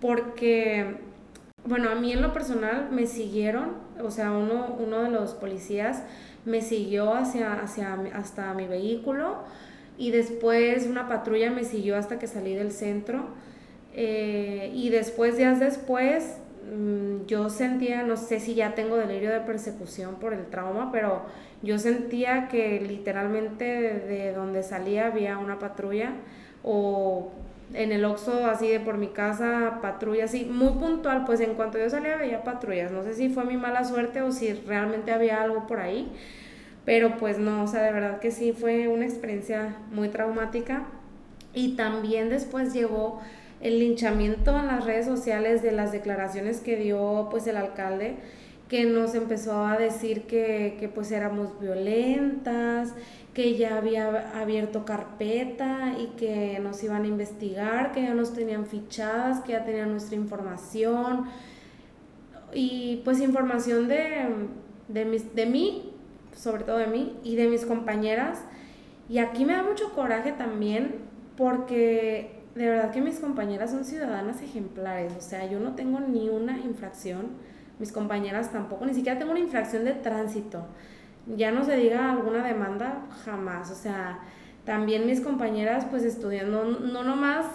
[0.00, 0.96] Porque,
[1.64, 3.72] bueno, a mí en lo personal me siguieron,
[4.02, 6.02] o sea, uno, uno de los policías
[6.46, 9.36] me siguió hacia, hacia, hasta mi vehículo
[9.98, 13.26] y después una patrulla me siguió hasta que salí del centro.
[13.94, 16.38] Eh, y después, días después,
[16.72, 21.22] mm, yo sentía, no sé si ya tengo delirio de persecución por el trauma, pero
[21.62, 26.12] yo sentía que literalmente de donde salía había una patrulla
[26.62, 27.32] o
[27.74, 31.78] en el Oxxo así de por mi casa, patrulla así, muy puntual, pues en cuanto
[31.78, 35.42] yo salía veía patrullas, no sé si fue mi mala suerte o si realmente había
[35.42, 36.10] algo por ahí,
[36.88, 40.86] pero pues no, o sea, de verdad que sí fue una experiencia muy traumática.
[41.52, 43.20] Y también después llegó
[43.60, 48.16] el linchamiento en las redes sociales de las declaraciones que dio pues el alcalde
[48.70, 52.94] que nos empezó a decir que, que pues éramos violentas,
[53.34, 58.64] que ya había abierto carpeta y que nos iban a investigar, que ya nos tenían
[58.64, 61.26] fichadas, que ya tenían nuestra información.
[62.54, 64.26] Y pues información de,
[64.88, 65.92] de, mis, de mí,
[66.38, 68.40] sobre todo de mí y de mis compañeras.
[69.08, 70.96] Y aquí me da mucho coraje también
[71.36, 76.28] porque de verdad que mis compañeras son ciudadanas ejemplares, o sea, yo no tengo ni
[76.28, 77.28] una infracción,
[77.78, 80.64] mis compañeras tampoco, ni siquiera tengo una infracción de tránsito
[81.36, 83.70] ya no se diga alguna demanda, jamás.
[83.70, 84.20] O sea,
[84.64, 87.46] también mis compañeras pues estudiando, no nomás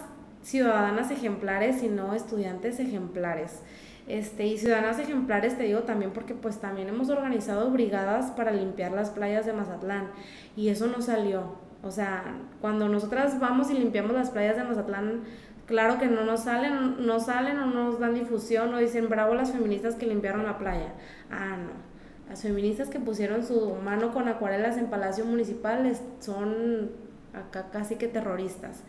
[0.41, 3.61] ciudadanas ejemplares, sino estudiantes ejemplares.
[4.07, 8.91] Este, y ciudadanas ejemplares te digo también porque pues también hemos organizado brigadas para limpiar
[8.91, 10.09] las playas de Mazatlán
[10.55, 11.55] y eso no salió.
[11.83, 12.23] O sea,
[12.61, 15.23] cuando nosotras vamos y limpiamos las playas de Mazatlán,
[15.65, 19.35] claro que no nos salen, no salen o no nos dan difusión o dicen bravo
[19.35, 20.93] las feministas que limpiaron la playa.
[21.31, 21.93] Ah, no
[22.33, 26.91] las feministas que pusieron su mano con acuarelas en Palacio Municipal son
[27.33, 28.81] acá casi que terroristas.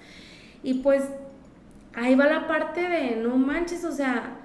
[0.62, 1.05] Y pues
[1.94, 4.38] ahí va la parte de no manches, o sea,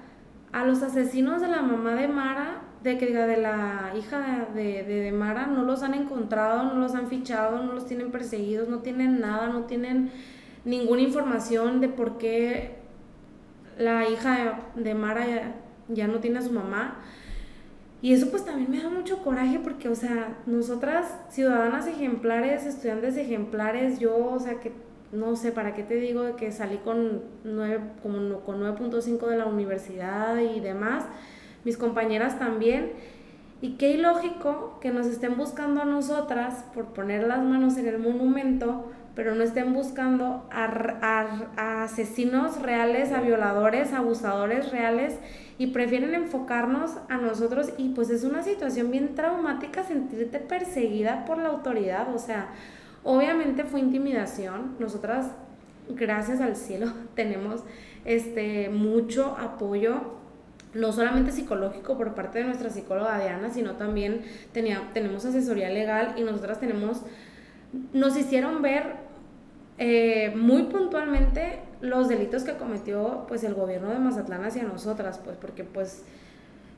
[0.52, 5.00] a los asesinos de la mamá de Mara, de que de la hija de, de,
[5.02, 8.78] de, Mara, no los han encontrado, no los han fichado, no los tienen perseguidos, no
[8.78, 10.10] tienen nada, no tienen
[10.64, 12.76] ninguna información de por qué
[13.78, 15.54] la hija de Mara ya,
[15.88, 16.98] ya no tiene a su mamá.
[18.02, 23.16] Y eso pues también me da mucho coraje porque, o sea, nosotras, ciudadanas ejemplares, estudiantes
[23.18, 24.72] ejemplares, yo, o sea, que
[25.12, 29.46] no sé, ¿para qué te digo que salí con 9, como con 9.5 de la
[29.46, 31.04] universidad y demás?
[31.64, 32.92] Mis compañeras también.
[33.60, 37.98] Y qué ilógico que nos estén buscando a nosotras por poner las manos en el
[37.98, 40.64] monumento, pero no estén buscando a,
[41.56, 45.18] a asesinos reales, a violadores, abusadores reales
[45.58, 51.36] y prefieren enfocarnos a nosotros y pues es una situación bien traumática sentirte perseguida por
[51.36, 52.48] la autoridad, o sea,
[53.04, 55.32] obviamente fue intimidación, nosotras
[55.88, 57.62] gracias al cielo tenemos
[58.04, 60.18] este mucho apoyo
[60.72, 66.14] no solamente psicológico por parte de nuestra psicóloga Diana, sino también tenía, tenemos asesoría legal
[66.16, 67.02] y nosotras tenemos,
[67.92, 68.94] nos hicieron ver
[69.78, 75.36] eh, muy puntualmente los delitos que cometió pues el gobierno de Mazatlán hacia nosotras, pues
[75.36, 76.04] porque pues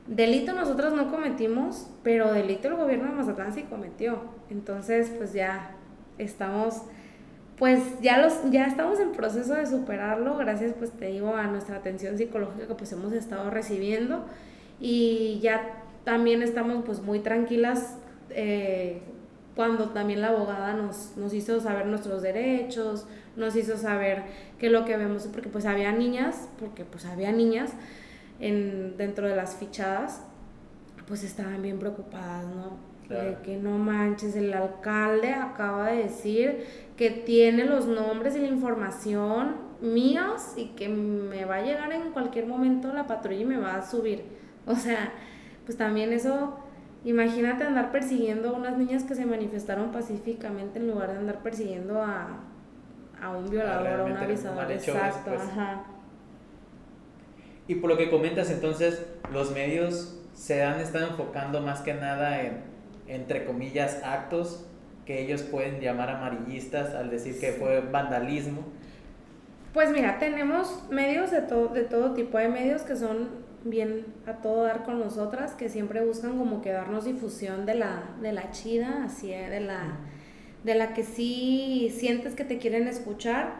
[0.07, 4.21] delito nosotros no cometimos, pero delito el gobierno de Mazatlán sí cometió.
[4.49, 5.75] Entonces, pues ya
[6.17, 6.83] estamos
[7.57, 11.77] pues ya los ya estamos en proceso de superarlo, gracias pues te digo a nuestra
[11.77, 14.25] atención psicológica que pues hemos estado recibiendo
[14.79, 17.97] y ya también estamos pues muy tranquilas
[18.31, 19.01] eh,
[19.55, 24.23] cuando también la abogada nos, nos hizo saber nuestros derechos, nos hizo saber
[24.57, 27.71] que lo que vemos, porque pues había niñas, porque pues había niñas
[28.39, 30.23] en, dentro de las fichadas,
[31.07, 32.92] pues estaban bien preocupadas, ¿no?
[33.21, 36.65] De que no manches, el alcalde acaba de decir
[36.97, 42.11] que tiene los nombres y la información míos y que me va a llegar en
[42.11, 44.23] cualquier momento la patrulla y me va a subir.
[44.65, 45.11] O sea,
[45.65, 46.57] pues también eso,
[47.03, 52.01] imagínate andar persiguiendo a unas niñas que se manifestaron pacíficamente en lugar de andar persiguiendo
[52.01, 52.39] a,
[53.21, 54.71] a un violador, a un avisador.
[54.71, 55.41] Exacto, pues.
[55.41, 55.83] ajá.
[57.67, 62.41] Y por lo que comentas entonces, los medios se han estado enfocando más que nada
[62.41, 62.72] en,
[63.07, 64.65] entre comillas, actos
[65.05, 68.61] que ellos pueden llamar amarillistas al decir que fue vandalismo.
[69.73, 72.37] Pues mira, tenemos medios de todo, de todo tipo.
[72.37, 73.29] Hay medios que son
[73.65, 78.03] bien a todo dar con nosotras, que siempre buscan como que darnos difusión de la,
[78.21, 79.97] de la chida, así, eh, de la,
[80.63, 83.55] de la que sí sientes que te quieren escuchar.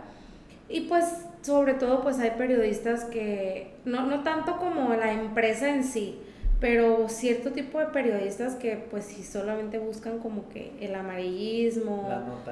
[0.70, 5.84] Y pues sobre todo pues hay periodistas que, no, no tanto como la empresa en
[5.84, 6.20] sí,
[6.64, 12.08] pero cierto tipo de periodistas que pues sí solamente buscan como que el amarillismo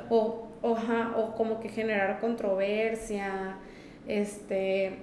[0.09, 0.77] O, o,
[1.15, 3.55] o como que generar controversia,
[4.09, 4.97] este,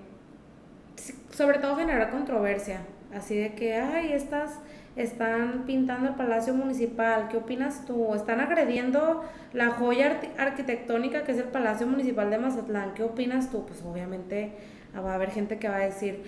[1.31, 2.83] sobre todo generar controversia,
[3.15, 4.59] así de que, ay, estas
[4.95, 8.15] están pintando el Palacio Municipal, ¿qué opinas tú?
[8.15, 13.65] Están agrediendo la joya arquitectónica que es el Palacio Municipal de Mazatlán, ¿qué opinas tú?
[13.65, 14.53] Pues obviamente
[14.95, 16.25] va a haber gente que va a decir,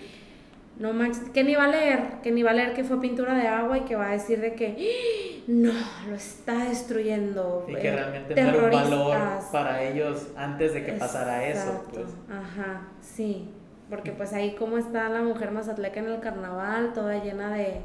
[0.77, 3.35] no manches, que ni va a leer, que ni va a leer que fue pintura
[3.35, 5.43] de agua y que va a decir de que ¡Ah!
[5.47, 5.71] no,
[6.09, 7.65] lo está destruyendo.
[7.67, 9.17] Y que eh, realmente no era un valor
[9.51, 11.85] para ellos antes de que pasara eso.
[11.91, 12.05] Pues.
[12.29, 13.49] Ajá, sí.
[13.89, 17.81] Porque pues ahí como está la mujer mazatleca en el carnaval, toda llena de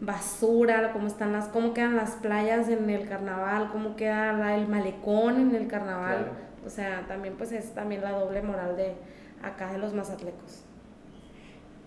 [0.00, 5.40] basura, cómo están las, cómo quedan las playas en el carnaval, cómo queda el malecón
[5.40, 6.28] en el carnaval.
[6.64, 8.94] O sea, también pues es también la doble moral de
[9.42, 10.64] acá de los mazatlecos.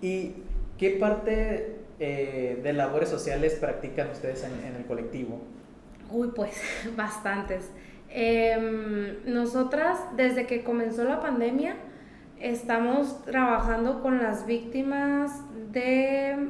[0.01, 0.35] ¿Y
[0.77, 5.41] qué parte eh, de labores sociales practican ustedes en, el colectivo?
[6.11, 6.61] Uy, pues
[6.95, 7.71] bastantes.
[8.09, 11.75] Em, nosotras, desde que comenzó la pandemia,
[12.39, 15.31] estamos trabajando con las víctimas
[15.71, 16.49] de...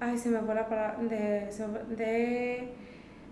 [0.00, 0.98] Ay, se me fue la palabra.
[1.02, 1.48] De,
[1.96, 2.74] de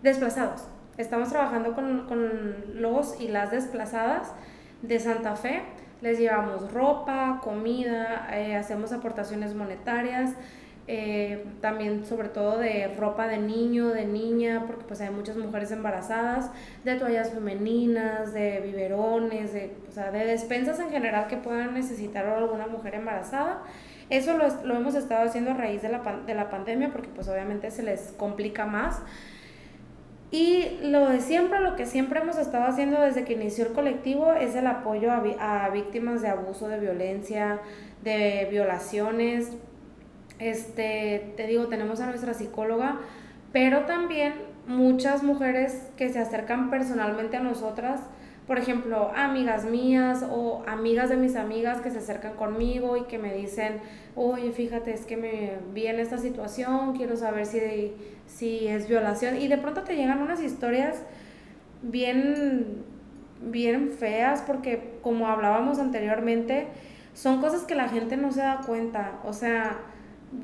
[0.03, 0.69] desplazados.
[0.97, 4.33] Estamos trabajando con, con los y las desplazadas
[4.83, 5.63] de Santa Fe
[6.01, 10.35] les llevamos ropa, comida, eh, hacemos aportaciones monetarias,
[10.91, 15.71] eh, también sobre todo de ropa de niño, de niña, porque pues hay muchas mujeres
[15.71, 16.51] embarazadas,
[16.85, 22.27] de toallas femeninas, de biberones, de, o sea, de despensas en general que puedan necesitar
[22.27, 23.63] alguna mujer embarazada.
[24.09, 27.29] Eso lo, lo hemos estado haciendo a raíz de la, de la pandemia porque pues
[27.29, 29.03] obviamente se les complica más.
[30.31, 34.33] Y lo de siempre, lo que siempre hemos estado haciendo desde que inició el colectivo
[34.35, 37.61] es el apoyo a, víctimas de abuso, de violencia,
[38.05, 39.53] de violaciones.
[40.39, 43.01] Este, te digo, tenemos a nuestra psicóloga,
[43.53, 44.35] pero también
[44.67, 48.01] muchas mujeres que se acercan personalmente a nosotras
[48.49, 53.19] por ejemplo, amigas mías o amigas de mis amigas que se acercan conmigo y que
[53.19, 53.75] me dicen,
[54.17, 57.93] oye, fíjate, es que me vi en esta situación, quiero saber si,
[58.27, 59.37] si es violación.
[59.37, 61.03] Y de pronto te llegan unas historias
[61.83, 62.85] bien,
[63.43, 66.69] bien feas porque como hablábamos anteriormente,
[67.13, 69.21] son cosas que la gente no se da cuenta.
[69.27, 69.77] O sea,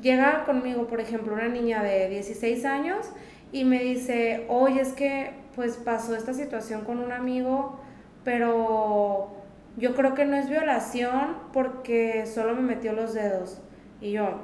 [0.03, 3.09] llega conmigo, por ejemplo, una niña de 16 años
[3.51, 7.79] y me dice, oye, es que pues pasó esta situación con un amigo
[8.25, 9.29] pero
[9.77, 13.61] yo creo que no es violación porque solo me metió los dedos.
[14.01, 14.39] Y yo,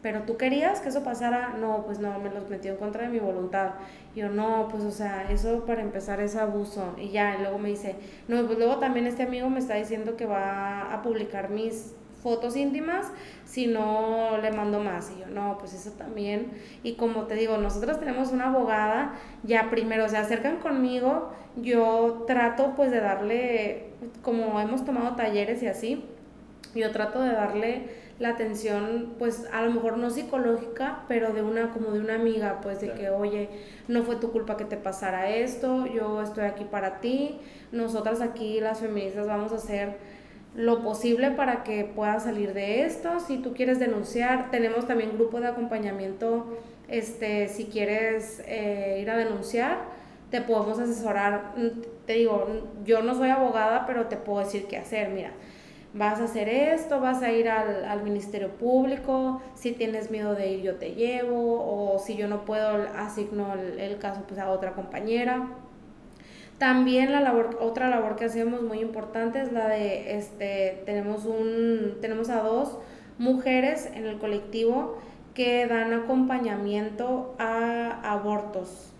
[0.00, 3.08] pero tú querías que eso pasara, no, pues no, me los metió en contra de
[3.08, 3.72] mi voluntad.
[4.14, 6.94] Y yo, no, pues o sea, eso para empezar es abuso.
[6.96, 7.96] Y ya, y luego me dice,
[8.28, 12.56] no, pues luego también este amigo me está diciendo que va a publicar mis fotos
[12.56, 13.06] íntimas
[13.44, 15.10] si no le mando más.
[15.16, 16.50] Y yo, no, pues eso también.
[16.82, 22.74] Y como te digo, nosotros tenemos una abogada, ya primero se acercan conmigo, yo trato
[22.76, 23.90] pues de darle,
[24.22, 26.04] como hemos tomado talleres y así,
[26.74, 31.70] yo trato de darle la atención, pues a lo mejor no psicológica, pero de una,
[31.70, 33.48] como de una amiga, pues de que, oye,
[33.86, 37.38] no fue tu culpa que te pasara esto, yo estoy aquí para ti,
[37.70, 39.98] nosotras aquí las feministas vamos a hacer
[40.58, 43.20] lo posible para que puedas salir de esto.
[43.20, 46.46] Si tú quieres denunciar, tenemos también grupo de acompañamiento,
[46.88, 49.78] este, si quieres eh, ir a denunciar,
[50.32, 51.54] te podemos asesorar.
[52.06, 52.48] Te digo,
[52.84, 55.10] yo no soy abogada, pero te puedo decir qué hacer.
[55.10, 55.30] Mira,
[55.94, 60.48] vas a hacer esto, vas a ir al, al Ministerio Público, si tienes miedo de
[60.48, 64.50] ir yo te llevo, o si yo no puedo, asigno el, el caso pues, a
[64.50, 65.48] otra compañera
[66.58, 71.98] también la labor, otra labor que hacemos muy importante es la de, este, tenemos, un,
[72.00, 72.78] tenemos a dos
[73.18, 74.98] mujeres en el colectivo
[75.34, 78.92] que dan acompañamiento a abortos.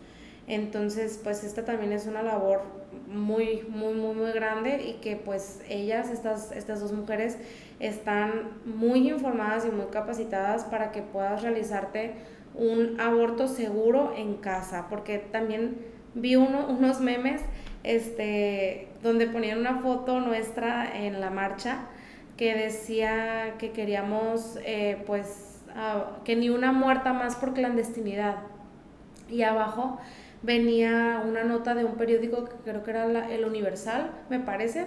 [0.47, 2.63] Entonces, pues esta también es una labor
[3.09, 7.39] muy, muy, muy, muy grande y que pues ellas, estas, estas dos mujeres,
[7.81, 12.15] están muy informadas y muy capacitadas para que puedas realizarte
[12.55, 17.43] un aborto seguro en casa, porque también vi unos memes
[17.85, 21.87] este, donde ponían una foto nuestra en la marcha
[22.37, 25.61] que decía que queríamos, eh, pues,
[26.25, 28.37] que ni una muerta más por clandestinidad.
[29.29, 29.99] Y abajo
[30.43, 34.87] venía una nota de un periódico que creo que era El Universal, me parece,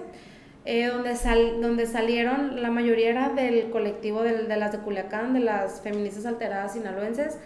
[0.64, 5.34] eh, donde, sal, donde salieron, la mayoría era del colectivo de, de las de Culiacán,
[5.34, 7.38] de las feministas alteradas sinaloenses,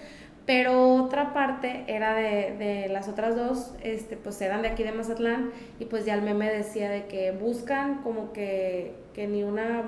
[0.46, 4.92] pero otra parte era de, de, las otras dos, este, pues eran de aquí de
[4.92, 9.84] Mazatlán y pues ya el meme decía de que buscan como que, que ni una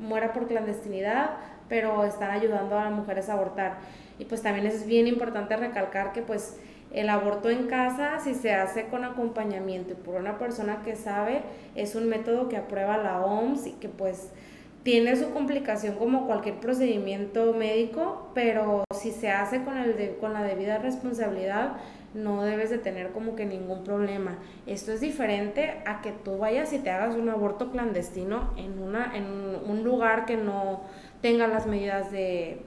[0.00, 1.30] muera por clandestinidad,
[1.68, 3.78] pero están ayudando a las mujeres a abortar.
[4.18, 6.58] Y pues también es bien importante recalcar que pues
[6.92, 11.42] el aborto en casa, si se hace con acompañamiento y por una persona que sabe,
[11.74, 14.30] es un método que aprueba la OMS y que pues
[14.82, 20.42] tiene su complicación como cualquier procedimiento médico, pero si se hace con, el con la
[20.42, 21.76] debida responsabilidad,
[22.14, 24.38] no debes de tener como que ningún problema.
[24.66, 29.16] Esto es diferente a que tú vayas y te hagas un aborto clandestino en, una,
[29.16, 30.82] en un lugar que no
[31.22, 32.62] tenga las medidas de,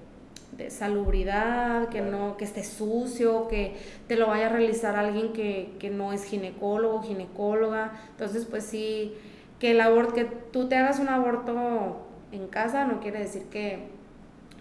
[0.58, 3.76] de salubridad, que no, que esté sucio, que
[4.08, 7.92] te lo vaya a realizar alguien que, que no es ginecólogo, ginecóloga.
[8.12, 9.14] Entonces, pues sí,
[9.60, 13.88] que el aborto, que tú te hagas un aborto en casa no quiere decir que,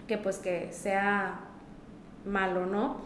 [0.07, 1.41] que pues que sea
[2.25, 2.97] malo, ¿no?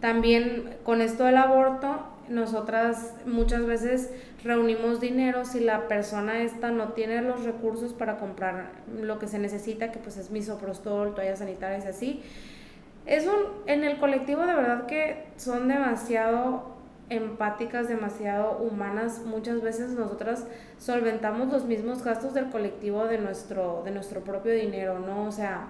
[0.00, 4.10] También con esto del aborto, nosotras muchas veces
[4.44, 8.70] reunimos dinero si la persona esta no tiene los recursos para comprar
[9.00, 12.22] lo que se necesita, que pues es misoprostol, toallas sanitarias y así.
[13.06, 13.36] Es un,
[13.66, 16.75] en el colectivo de verdad que son demasiado
[17.08, 19.22] empáticas, demasiado humanas.
[19.24, 20.46] Muchas veces nosotras
[20.78, 25.24] solventamos los mismos gastos del colectivo de nuestro, de nuestro propio dinero, ¿no?
[25.26, 25.68] O sea,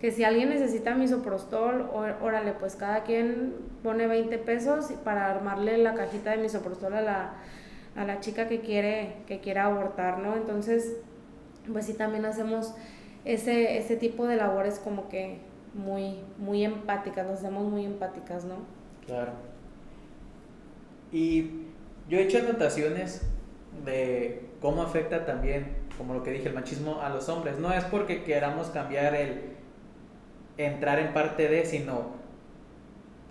[0.00, 1.90] que si alguien necesita misoprostol,
[2.20, 7.32] órale, pues cada quien pone 20 pesos para armarle la cajita de misoprostol a la,
[7.96, 10.36] a la chica que quiere, que quiere abortar, ¿no?
[10.36, 10.96] Entonces,
[11.72, 12.74] pues sí también hacemos
[13.24, 15.40] ese, ese tipo de labores como que
[15.74, 18.56] muy, muy empáticas, nos hacemos muy empáticas, ¿no?
[19.06, 19.32] Claro.
[21.12, 21.50] Y
[22.08, 23.22] yo he hecho anotaciones
[23.84, 27.58] de cómo afecta también, como lo que dije, el machismo a los hombres.
[27.58, 29.40] No es porque queramos cambiar el
[30.56, 32.18] entrar en parte de, sino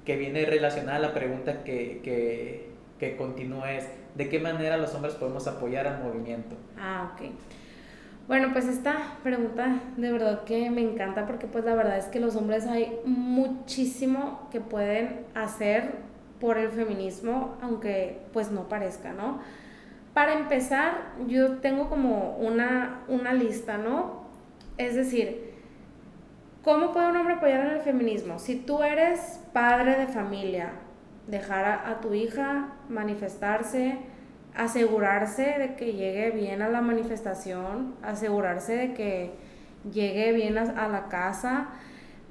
[0.06, 4.96] que viene relacionada a la pregunta que, que, que continúa es, ¿de qué manera los
[4.96, 6.56] hombres podemos apoyar al movimiento?
[6.80, 7.30] Ah, ok.
[8.28, 12.20] Bueno, pues esta pregunta de verdad que me encanta porque pues la verdad es que
[12.20, 15.94] los hombres hay muchísimo que pueden hacer
[16.40, 19.40] por el feminismo, aunque pues no parezca, ¿no?
[20.14, 24.26] Para empezar, yo tengo como una, una lista, ¿no?
[24.78, 25.54] Es decir,
[26.64, 28.40] ¿cómo puede un hombre apoyar en el feminismo?
[28.40, 30.72] Si tú eres padre de familia,
[31.28, 34.00] dejar a, tu hija manifestarse,
[34.56, 39.32] asegurarse de que llegue bien a la manifestación, asegurarse de que
[39.92, 41.68] llegue bien a, a la casa,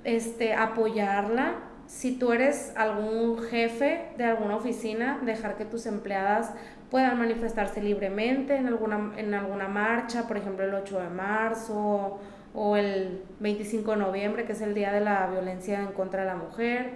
[0.03, 1.55] este, apoyarla,
[1.87, 6.53] si tú eres algún jefe de alguna oficina, dejar que tus empleadas
[6.91, 12.19] puedan manifestarse libremente en alguna, en alguna marcha, por ejemplo el 8 de marzo
[12.55, 16.27] o el 25 de noviembre, que es el Día de la Violencia en contra de
[16.27, 16.95] la Mujer.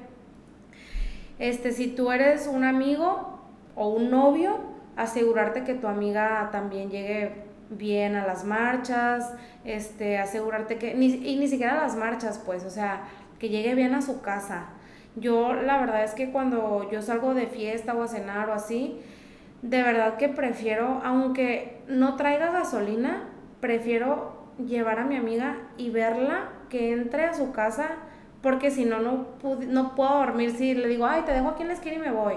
[1.38, 3.40] Este, si tú eres un amigo
[3.74, 4.58] o un novio,
[4.96, 9.32] asegurarte que tu amiga también llegue bien a las marchas,
[9.64, 13.04] este, asegurarte que, ni, y ni siquiera a las marchas, pues, o sea,
[13.38, 14.68] que llegue bien a su casa,
[15.20, 18.98] yo la verdad es que cuando yo salgo de fiesta o a cenar o así,
[19.62, 23.28] de verdad que prefiero, aunque no traiga gasolina,
[23.60, 27.88] prefiero llevar a mi amiga y verla que entre a su casa,
[28.42, 29.26] porque si no, no,
[29.68, 32.10] no puedo dormir si le digo, ay, te dejo aquí en la esquina y me
[32.10, 32.34] voy.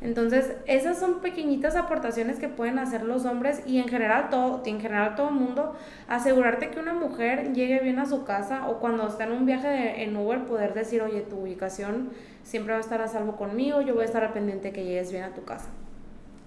[0.00, 4.80] Entonces, esas son pequeñitas aportaciones que pueden hacer los hombres y en general todo, en
[4.80, 5.76] general todo el mundo,
[6.06, 10.04] asegurarte que una mujer llegue bien a su casa o cuando está en un viaje
[10.04, 12.10] en Uber poder decir, oye, tu ubicación
[12.44, 15.10] siempre va a estar a salvo conmigo, yo voy a estar al pendiente que llegues
[15.10, 15.68] bien a tu casa.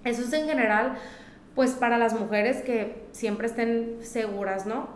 [0.04, 0.94] Eso es en general,
[1.54, 4.88] pues para las mujeres que siempre estén seguras, ¿no?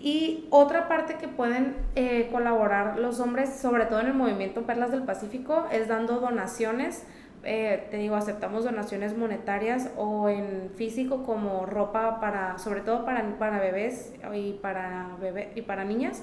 [0.00, 4.92] Y otra parte que pueden eh, colaborar los hombres, sobre todo en el movimiento Perlas
[4.92, 7.02] del Pacífico, es dando donaciones
[7.50, 13.38] eh, te digo, aceptamos donaciones monetarias o en físico como ropa para, sobre todo para,
[13.38, 16.22] para bebés y para, bebé, y para niñas.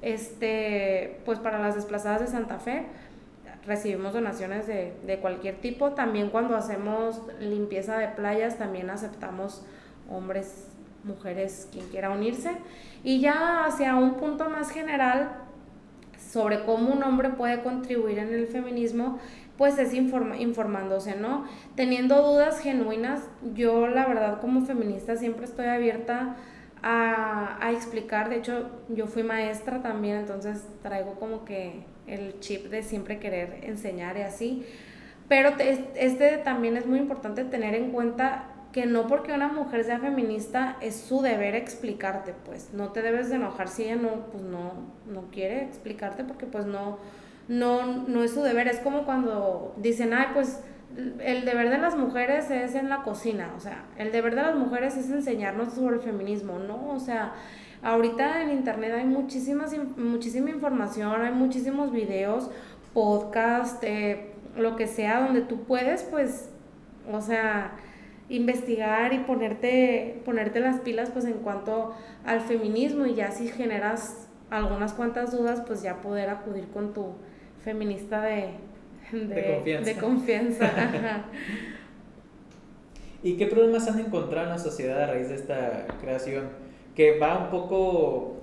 [0.00, 2.86] Este, pues para las desplazadas de Santa Fe
[3.66, 5.92] recibimos donaciones de, de cualquier tipo.
[5.92, 9.66] También cuando hacemos limpieza de playas también aceptamos
[10.10, 10.68] hombres,
[11.04, 12.52] mujeres, quien quiera unirse.
[13.02, 15.44] Y ya hacia un punto más general
[16.18, 19.18] sobre cómo un hombre puede contribuir en el feminismo,
[19.56, 21.44] pues es informándose, ¿no?
[21.76, 23.22] Teniendo dudas genuinas,
[23.54, 26.36] yo la verdad como feminista siempre estoy abierta
[26.82, 32.66] a, a, explicar, de hecho yo fui maestra también, entonces traigo como que el chip
[32.66, 34.66] de siempre querer enseñar y así,
[35.28, 35.52] pero
[35.94, 40.76] este también es muy importante tener en cuenta que no porque una mujer sea feminista
[40.80, 42.74] es su deber explicarte, pues.
[42.74, 44.72] No te debes de enojar si ella no, pues no,
[45.06, 46.98] no quiere explicarte porque pues no,
[47.48, 50.62] no, no es su deber, es como cuando dicen, ay, pues
[51.20, 54.56] el deber de las mujeres es en la cocina, o sea, el deber de las
[54.56, 56.90] mujeres es enseñarnos sobre el feminismo, ¿no?
[56.90, 57.34] O sea,
[57.82, 62.50] ahorita en internet hay muchísimas, muchísima información, hay muchísimos videos,
[62.92, 66.50] podcast, eh, lo que sea, donde tú puedes, pues,
[67.12, 67.72] o sea,
[68.28, 73.06] investigar y ponerte, ponerte las pilas pues en cuanto al feminismo.
[73.06, 77.14] Y ya si generas algunas cuantas dudas pues ya poder acudir con tu
[77.64, 78.50] feminista de,
[79.12, 80.70] de, confianza.
[83.22, 86.50] ¿Y qué problemas han encontrado en la sociedad a raíz de esta creación?
[86.94, 88.36] Que va un poco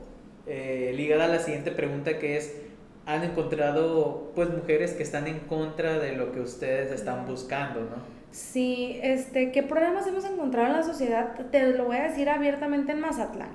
[0.47, 2.59] eh, ligada a la siguiente pregunta que es,
[3.05, 8.21] ¿han encontrado pues mujeres que están en contra de lo que ustedes están buscando, no?
[8.31, 11.35] Sí, este, ¿qué problemas hemos encontrado en la sociedad?
[11.51, 13.51] Te lo voy a decir abiertamente en Mazatlán.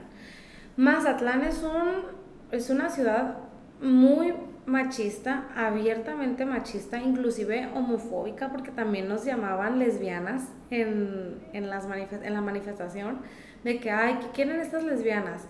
[0.77, 2.05] Mazatlán es, un,
[2.53, 3.39] es una ciudad
[3.81, 4.35] muy
[4.67, 12.41] machista, abiertamente machista, inclusive homofóbica, porque también nos llamaban lesbianas en, en, las en la
[12.41, 13.21] manifestación,
[13.63, 15.47] de que, ay, ¿qué quieren estas lesbianas?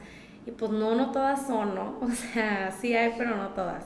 [0.47, 1.99] Y pues no, no todas son, ¿no?
[2.03, 3.85] O sea, sí hay, pero no todas.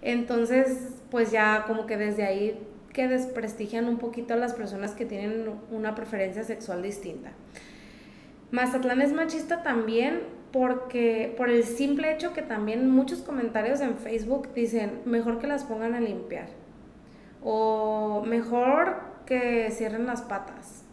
[0.00, 2.58] Entonces, pues ya como que desde ahí
[2.92, 7.32] que desprestigian un poquito a las personas que tienen una preferencia sexual distinta.
[8.50, 10.20] Mazatlán es machista también
[10.52, 15.64] porque por el simple hecho que también muchos comentarios en Facebook dicen mejor que las
[15.64, 16.46] pongan a limpiar
[17.42, 20.84] o mejor que cierren las patas.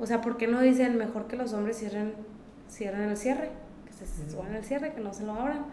[0.00, 2.14] O sea, ¿por qué no dicen mejor que los hombres cierren,
[2.68, 3.50] cierren el cierre?
[3.86, 5.66] Que se suban el cierre, que no se lo abran.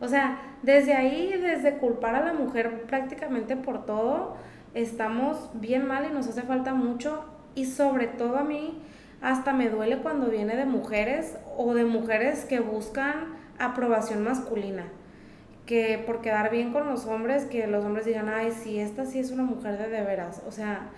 [0.00, 4.36] O sea, desde ahí, desde culpar a la mujer prácticamente por todo,
[4.74, 7.24] estamos bien mal y nos hace falta mucho
[7.54, 8.82] y sobre todo a mí
[9.22, 14.84] hasta me duele cuando viene de mujeres o de mujeres que buscan aprobación masculina,
[15.64, 19.18] que por quedar bien con los hombres, que los hombres digan, ay, sí, esta sí
[19.18, 20.90] es una mujer de de veras, o sea,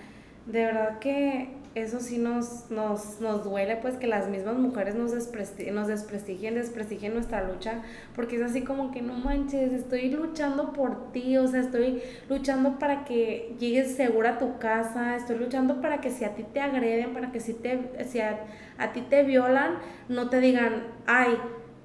[0.46, 5.12] de verdad que eso sí nos, nos, nos duele, pues que las mismas mujeres nos,
[5.12, 7.82] despresti nos desprestigien, desprestigien nuestra lucha,
[8.14, 12.78] porque es así como que no manches, estoy luchando por ti, o sea, estoy luchando
[12.78, 16.60] para que llegues segura a tu casa, estoy luchando para que si a ti te
[16.60, 18.40] agreden, para que si, te, si a,
[18.78, 21.38] a ti te violan, no te digan, ay,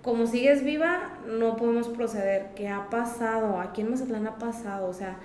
[0.04, 2.50] como sigues viva, no podemos proceder.
[2.56, 3.60] ¿Qué ha pasado?
[3.60, 5.18] Aquí en Mazatlán ha pasado, o sea,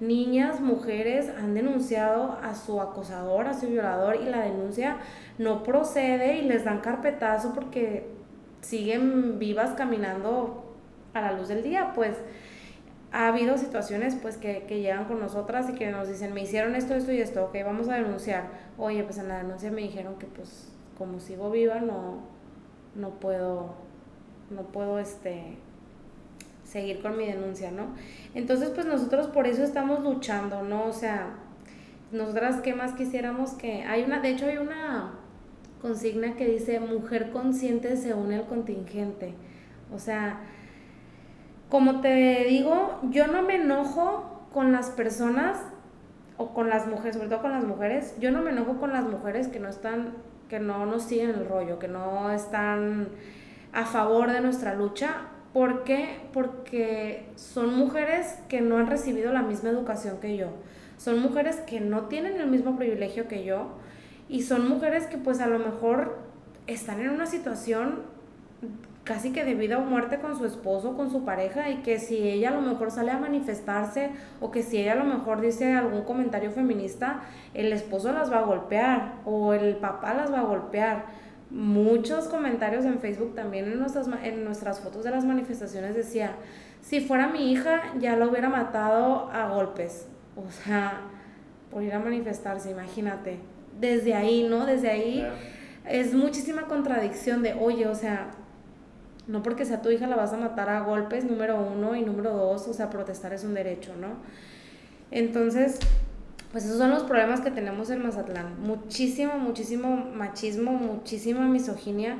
[0.00, 4.96] niñas, mujeres han denunciado a su acosador, a su violador y la denuncia
[5.38, 8.06] no procede y les dan carpetazo porque
[8.60, 10.74] siguen vivas caminando
[11.12, 12.16] a la luz del día, pues
[13.12, 16.74] ha habido situaciones pues que, que, llegan con nosotras y que nos dicen, me hicieron
[16.74, 18.48] esto, esto y esto, ok, vamos a denunciar.
[18.76, 22.18] Oye, pues en la denuncia me dijeron que pues como sigo viva no,
[22.96, 23.74] no puedo,
[24.50, 25.58] no puedo este,
[26.74, 27.94] seguir con mi denuncia, ¿no?
[28.34, 30.86] Entonces, pues nosotros por eso estamos luchando, ¿no?
[30.86, 31.36] O sea,
[32.10, 33.84] nosotras, ¿qué más quisiéramos que...
[33.84, 35.12] Hay una, de hecho hay una
[35.80, 39.34] consigna que dice, mujer consciente se une al contingente.
[39.94, 40.40] O sea,
[41.68, 45.56] como te digo, yo no me enojo con las personas
[46.38, 49.04] o con las mujeres, sobre todo con las mujeres, yo no me enojo con las
[49.04, 50.14] mujeres que no están,
[50.48, 53.10] que no nos siguen el rollo, que no están
[53.72, 56.18] a favor de nuestra lucha ¿Por qué?
[56.32, 60.48] Porque son mujeres que no han recibido la misma educación que yo.
[60.98, 63.68] Son mujeres que no tienen el mismo privilegio que yo.
[64.28, 66.18] Y son mujeres que pues a lo mejor
[66.66, 68.02] están en una situación
[69.04, 72.16] casi que de vida o muerte con su esposo, con su pareja, y que si
[72.28, 75.72] ella a lo mejor sale a manifestarse o que si ella a lo mejor dice
[75.74, 77.20] algún comentario feminista,
[77.52, 81.04] el esposo las va a golpear o el papá las va a golpear
[81.50, 86.36] muchos comentarios en Facebook también en nuestras, en nuestras fotos de las manifestaciones decía,
[86.80, 90.06] si fuera mi hija ya lo hubiera matado a golpes.
[90.36, 91.00] O sea,
[91.70, 93.38] por ir a manifestarse, imagínate.
[93.80, 94.66] Desde ahí, ¿no?
[94.66, 95.26] Desde ahí
[95.88, 98.30] es muchísima contradicción de, oye, o sea,
[99.26, 102.32] no porque sea tu hija la vas a matar a golpes, número uno, y número
[102.32, 104.08] dos, o sea, protestar es un derecho, ¿no?
[105.10, 105.78] Entonces,
[106.54, 108.62] pues esos son los problemas que tenemos en Mazatlán.
[108.62, 112.18] Muchísimo, muchísimo machismo, muchísima misoginia.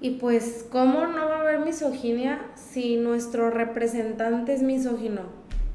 [0.00, 5.22] Y pues, ¿cómo no va a haber misoginia si nuestro representante es misógino?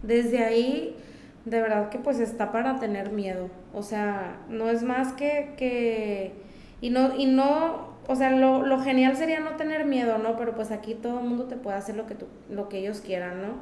[0.01, 0.95] Desde ahí,
[1.43, 3.49] de verdad que pues está para tener miedo.
[3.73, 5.53] O sea, no es más que...
[5.57, 6.31] que
[6.79, 10.37] y no, y no, o sea, lo, lo genial sería no tener miedo, ¿no?
[10.37, 13.01] Pero pues aquí todo el mundo te puede hacer lo que, tú, lo que ellos
[13.01, 13.55] quieran, ¿no?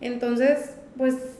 [0.00, 1.39] Entonces, pues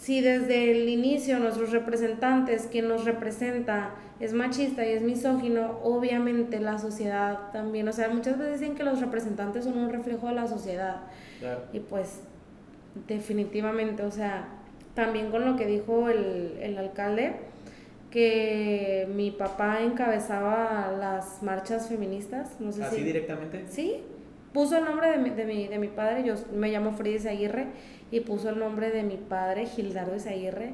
[0.00, 6.58] si desde el inicio nuestros representantes, quien nos representa, es machista y es misógino, obviamente
[6.58, 10.34] la sociedad también, o sea, muchas veces dicen que los representantes son un reflejo de
[10.34, 11.02] la sociedad.
[11.74, 12.20] Y pues
[13.08, 14.48] definitivamente, o sea,
[14.94, 17.34] también con lo que dijo el, el alcalde,
[18.10, 23.64] que mi papá encabezaba las marchas feministas, no sé ¿Así directamente?
[23.68, 24.02] Sí,
[24.52, 27.66] puso el nombre de mi, de mi, de mi padre, yo me llamo Frida Aguirre,
[28.10, 30.72] y puso el nombre de mi padre, Gildardo Isaguirre.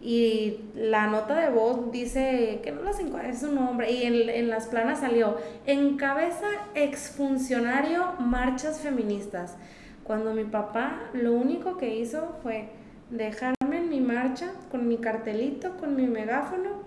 [0.00, 3.90] Y la nota de voz dice que no las es su nombre.
[3.90, 9.56] Y en, en las planas salió, encabeza exfuncionario marchas feministas.
[10.04, 12.68] Cuando mi papá lo único que hizo fue
[13.10, 16.82] dejarme en mi marcha con mi cartelito, con mi megáfono,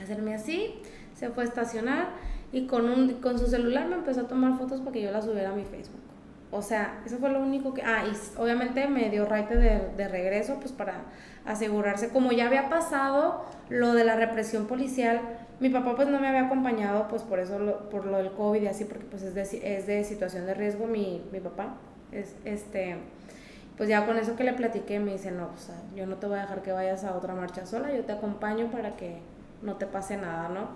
[0.00, 0.74] hacerme así,
[1.14, 2.08] se fue a estacionar
[2.52, 5.24] y con, un, con su celular me empezó a tomar fotos para que yo las
[5.24, 6.05] subiera a mi Facebook.
[6.56, 7.82] O sea, eso fue lo único que...
[7.82, 11.02] Ah, y obviamente me dio raite de, de regreso, pues para
[11.44, 15.20] asegurarse, como ya había pasado lo de la represión policial,
[15.60, 18.62] mi papá pues no me había acompañado, pues por eso, lo, por lo del COVID
[18.62, 21.76] y así, porque pues es de, es de situación de riesgo mi, mi papá.
[22.12, 22.96] Es, este,
[23.76, 26.38] pues ya con eso que le platiqué me dice, no, pues yo no te voy
[26.38, 29.18] a dejar que vayas a otra marcha sola, yo te acompaño para que
[29.62, 30.68] no te pase nada, ¿no?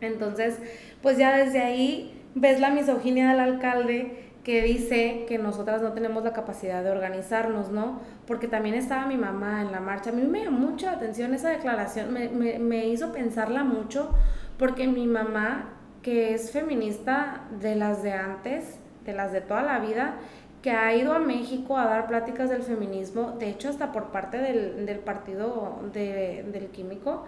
[0.00, 0.58] Entonces,
[1.00, 6.24] pues ya desde ahí ves la misoginia del alcalde que dice que nosotras no tenemos
[6.24, 8.00] la capacidad de organizarnos, ¿no?
[8.26, 10.10] Porque también estaba mi mamá en la marcha.
[10.10, 14.10] A mí me llamó mucho atención esa declaración, me, me, me hizo pensarla mucho,
[14.58, 19.78] porque mi mamá, que es feminista de las de antes, de las de toda la
[19.78, 20.16] vida,
[20.62, 24.38] que ha ido a México a dar pláticas del feminismo, de hecho hasta por parte
[24.38, 27.26] del, del partido de, del químico,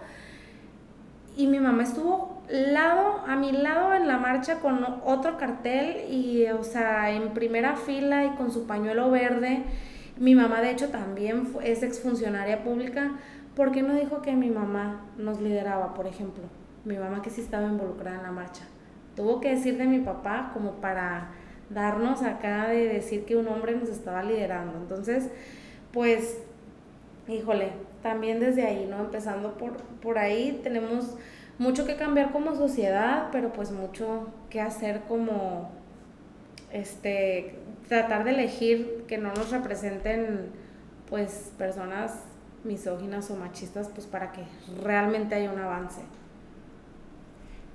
[1.37, 6.45] y mi mamá estuvo lado a mi lado en la marcha con otro cartel y
[6.47, 9.63] o sea en primera fila y con su pañuelo verde.
[10.17, 13.11] Mi mamá de hecho también es exfuncionaria pública
[13.55, 16.43] ¿por qué no dijo que mi mamá nos lideraba por ejemplo.
[16.85, 18.63] Mi mamá que sí estaba involucrada en la marcha.
[19.15, 21.31] Tuvo que decir de mi papá como para
[21.69, 24.77] darnos acá de decir que un hombre nos estaba liderando.
[24.77, 25.29] Entonces
[25.91, 26.41] pues
[27.27, 27.71] híjole
[28.05, 28.99] también desde ahí, ¿no?
[28.99, 31.15] Empezando por, por ahí, tenemos
[31.57, 35.71] mucho que cambiar como sociedad, pero pues mucho que hacer como,
[36.71, 37.55] este,
[37.89, 40.51] tratar de elegir que no nos representen,
[41.09, 42.25] pues, personas
[42.63, 44.43] misóginas o machistas, pues, para que
[44.83, 46.01] realmente haya un avance.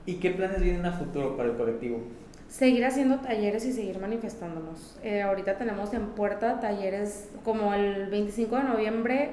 [0.07, 2.03] ¿Y qué planes vienen a futuro para el colectivo?
[2.47, 4.97] Seguir haciendo talleres y seguir manifestándonos.
[5.03, 9.31] Eh, ahorita tenemos en puerta talleres como el 25 de noviembre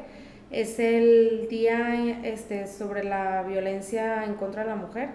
[0.52, 5.10] es el día este, sobre la violencia en contra de la mujer.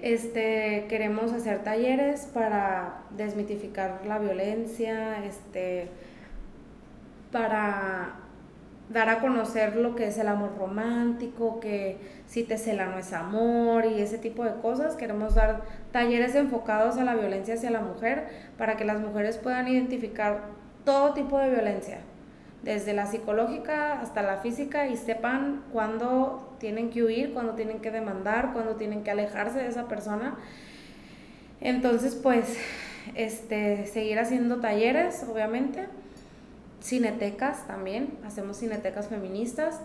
[0.00, 5.88] Este, queremos hacer talleres para desmitificar la violencia, este,
[7.32, 8.16] para
[8.90, 13.12] dar a conocer lo que es el amor romántico, que si te cela no es
[13.12, 14.96] amor y ese tipo de cosas.
[14.96, 18.28] Queremos dar talleres enfocados a la violencia hacia la mujer
[18.58, 20.42] para que las mujeres puedan identificar
[20.84, 21.98] todo tipo de violencia,
[22.66, 27.92] desde la psicológica hasta la física y sepan cuándo tienen que huir, cuándo tienen que
[27.92, 30.34] demandar, cuándo tienen que alejarse de esa persona.
[31.60, 32.58] Entonces, pues,
[33.14, 35.86] este, seguir haciendo talleres, obviamente,
[36.82, 39.80] cinetecas también, hacemos cinetecas feministas.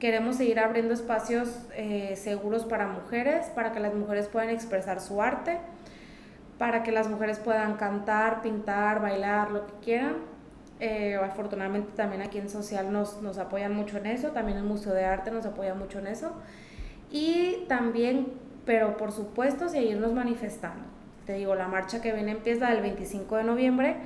[0.00, 5.22] Queremos seguir abriendo espacios eh, seguros para mujeres, para que las mujeres puedan expresar su
[5.22, 5.58] arte,
[6.58, 10.35] para que las mujeres puedan cantar, pintar, bailar, lo que quieran
[10.80, 14.92] eh, afortunadamente también aquí en Social nos, nos apoyan mucho en eso, también el Museo
[14.92, 16.32] de Arte nos apoya mucho en eso.
[17.10, 18.28] Y también,
[18.64, 20.84] pero por supuesto, seguirnos manifestando.
[21.24, 23.96] Te digo, la marcha que viene empieza el 25 de noviembre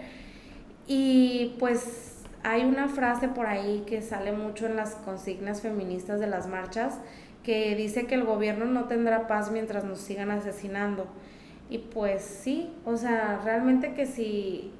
[0.86, 6.26] y pues hay una frase por ahí que sale mucho en las consignas feministas de
[6.26, 6.98] las marchas
[7.42, 11.06] que dice que el gobierno no tendrá paz mientras nos sigan asesinando.
[11.68, 14.72] Y pues sí, o sea, realmente que si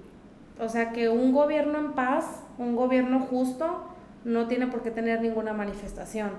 [0.60, 3.84] o sea que un gobierno en paz, un gobierno justo,
[4.24, 6.30] no tiene por qué tener ninguna manifestación.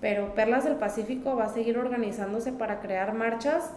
[0.00, 3.70] Pero Perlas del Pacífico va a seguir organizándose para crear marchas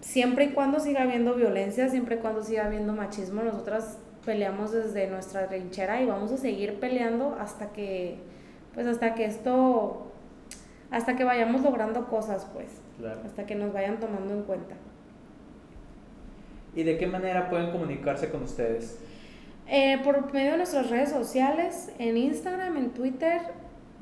[0.00, 3.42] siempre y cuando siga habiendo violencia, siempre y cuando siga habiendo machismo.
[3.42, 8.18] Nosotras peleamos desde nuestra trinchera y vamos a seguir peleando hasta que,
[8.74, 10.12] pues hasta que esto,
[10.90, 12.68] hasta que vayamos logrando cosas, pues,
[13.24, 14.74] hasta que nos vayan tomando en cuenta.
[16.74, 18.98] ¿Y de qué manera pueden comunicarse con ustedes?
[19.68, 23.40] Eh, por medio de nuestras redes sociales, en Instagram, en Twitter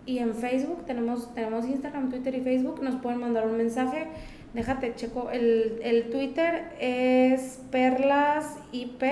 [0.06, 0.84] y en Facebook.
[0.86, 2.82] Tenemos, tenemos Instagram, Twitter y Facebook.
[2.82, 4.08] Nos pueden mandar un mensaje.
[4.54, 5.30] Déjate, checo.
[5.30, 9.02] El, el Twitter es Perlas IP.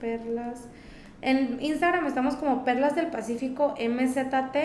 [0.00, 0.68] Perlas.
[1.22, 4.56] En Instagram estamos como Perlas del Pacífico MZT.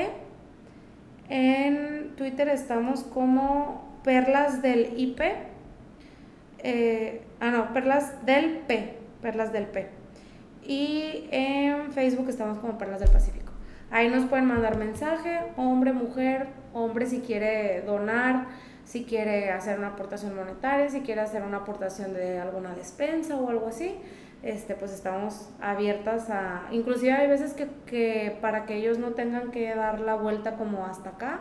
[1.30, 5.22] En Twitter estamos como Perlas del IP.
[6.60, 8.98] Eh, ah, no, Perlas del P.
[9.22, 9.90] Perlas del P.
[10.68, 13.52] Y en Facebook estamos como Perlas del Pacífico.
[13.92, 18.48] Ahí nos pueden mandar mensaje, hombre, mujer, hombre si quiere donar,
[18.84, 23.50] si quiere hacer una aportación monetaria, si quiere hacer una aportación de alguna despensa o
[23.50, 23.96] algo así.
[24.44, 29.50] Este, pues estamos abiertas a, inclusive hay veces que, que para que ellos no tengan
[29.50, 31.40] que dar la vuelta como hasta acá,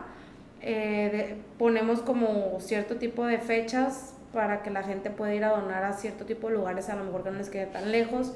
[0.61, 5.83] eh, ponemos como cierto tipo de fechas para que la gente pueda ir a donar
[5.83, 8.33] a cierto tipo de lugares, a lo mejor que no les quede tan lejos.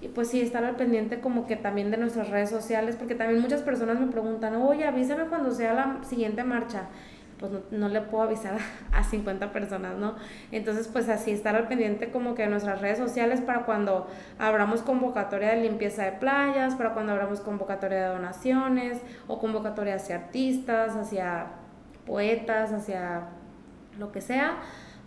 [0.00, 3.40] Y pues sí, estar al pendiente como que también de nuestras redes sociales, porque también
[3.40, 6.88] muchas personas me preguntan, oye, avísame cuando sea la siguiente marcha.
[7.38, 8.58] Pues no, no, le puedo avisar
[8.92, 10.14] a 50 personas, ¿no?
[10.52, 14.06] Entonces, pues así, estar al pendiente como que de nuestras redes sociales para cuando
[14.38, 20.16] abramos convocatoria de limpieza de playas, para cuando abramos convocatoria de donaciones o convocatoria hacia
[20.16, 21.46] artistas, hacia
[22.06, 23.28] poetas, hacia
[23.98, 24.58] lo que sea,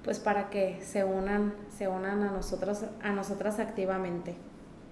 [0.03, 4.35] pues para que se unan, se unan a nosotros, a nosotras activamente.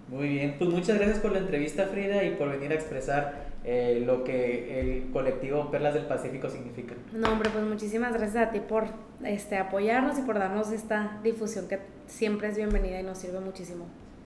[0.07, 4.03] Muy bien, pues muchas gracias por la entrevista Frida y por venir a expresar eh,
[4.05, 6.93] lo que el colectivo Perlas del Pacífico significa.
[7.11, 8.85] No, hombre, pues muchísimas gracias a ti por
[9.23, 13.87] este, apoyarnos y por darnos esta difusión que siempre es bienvenida y nos sirve muchísimo.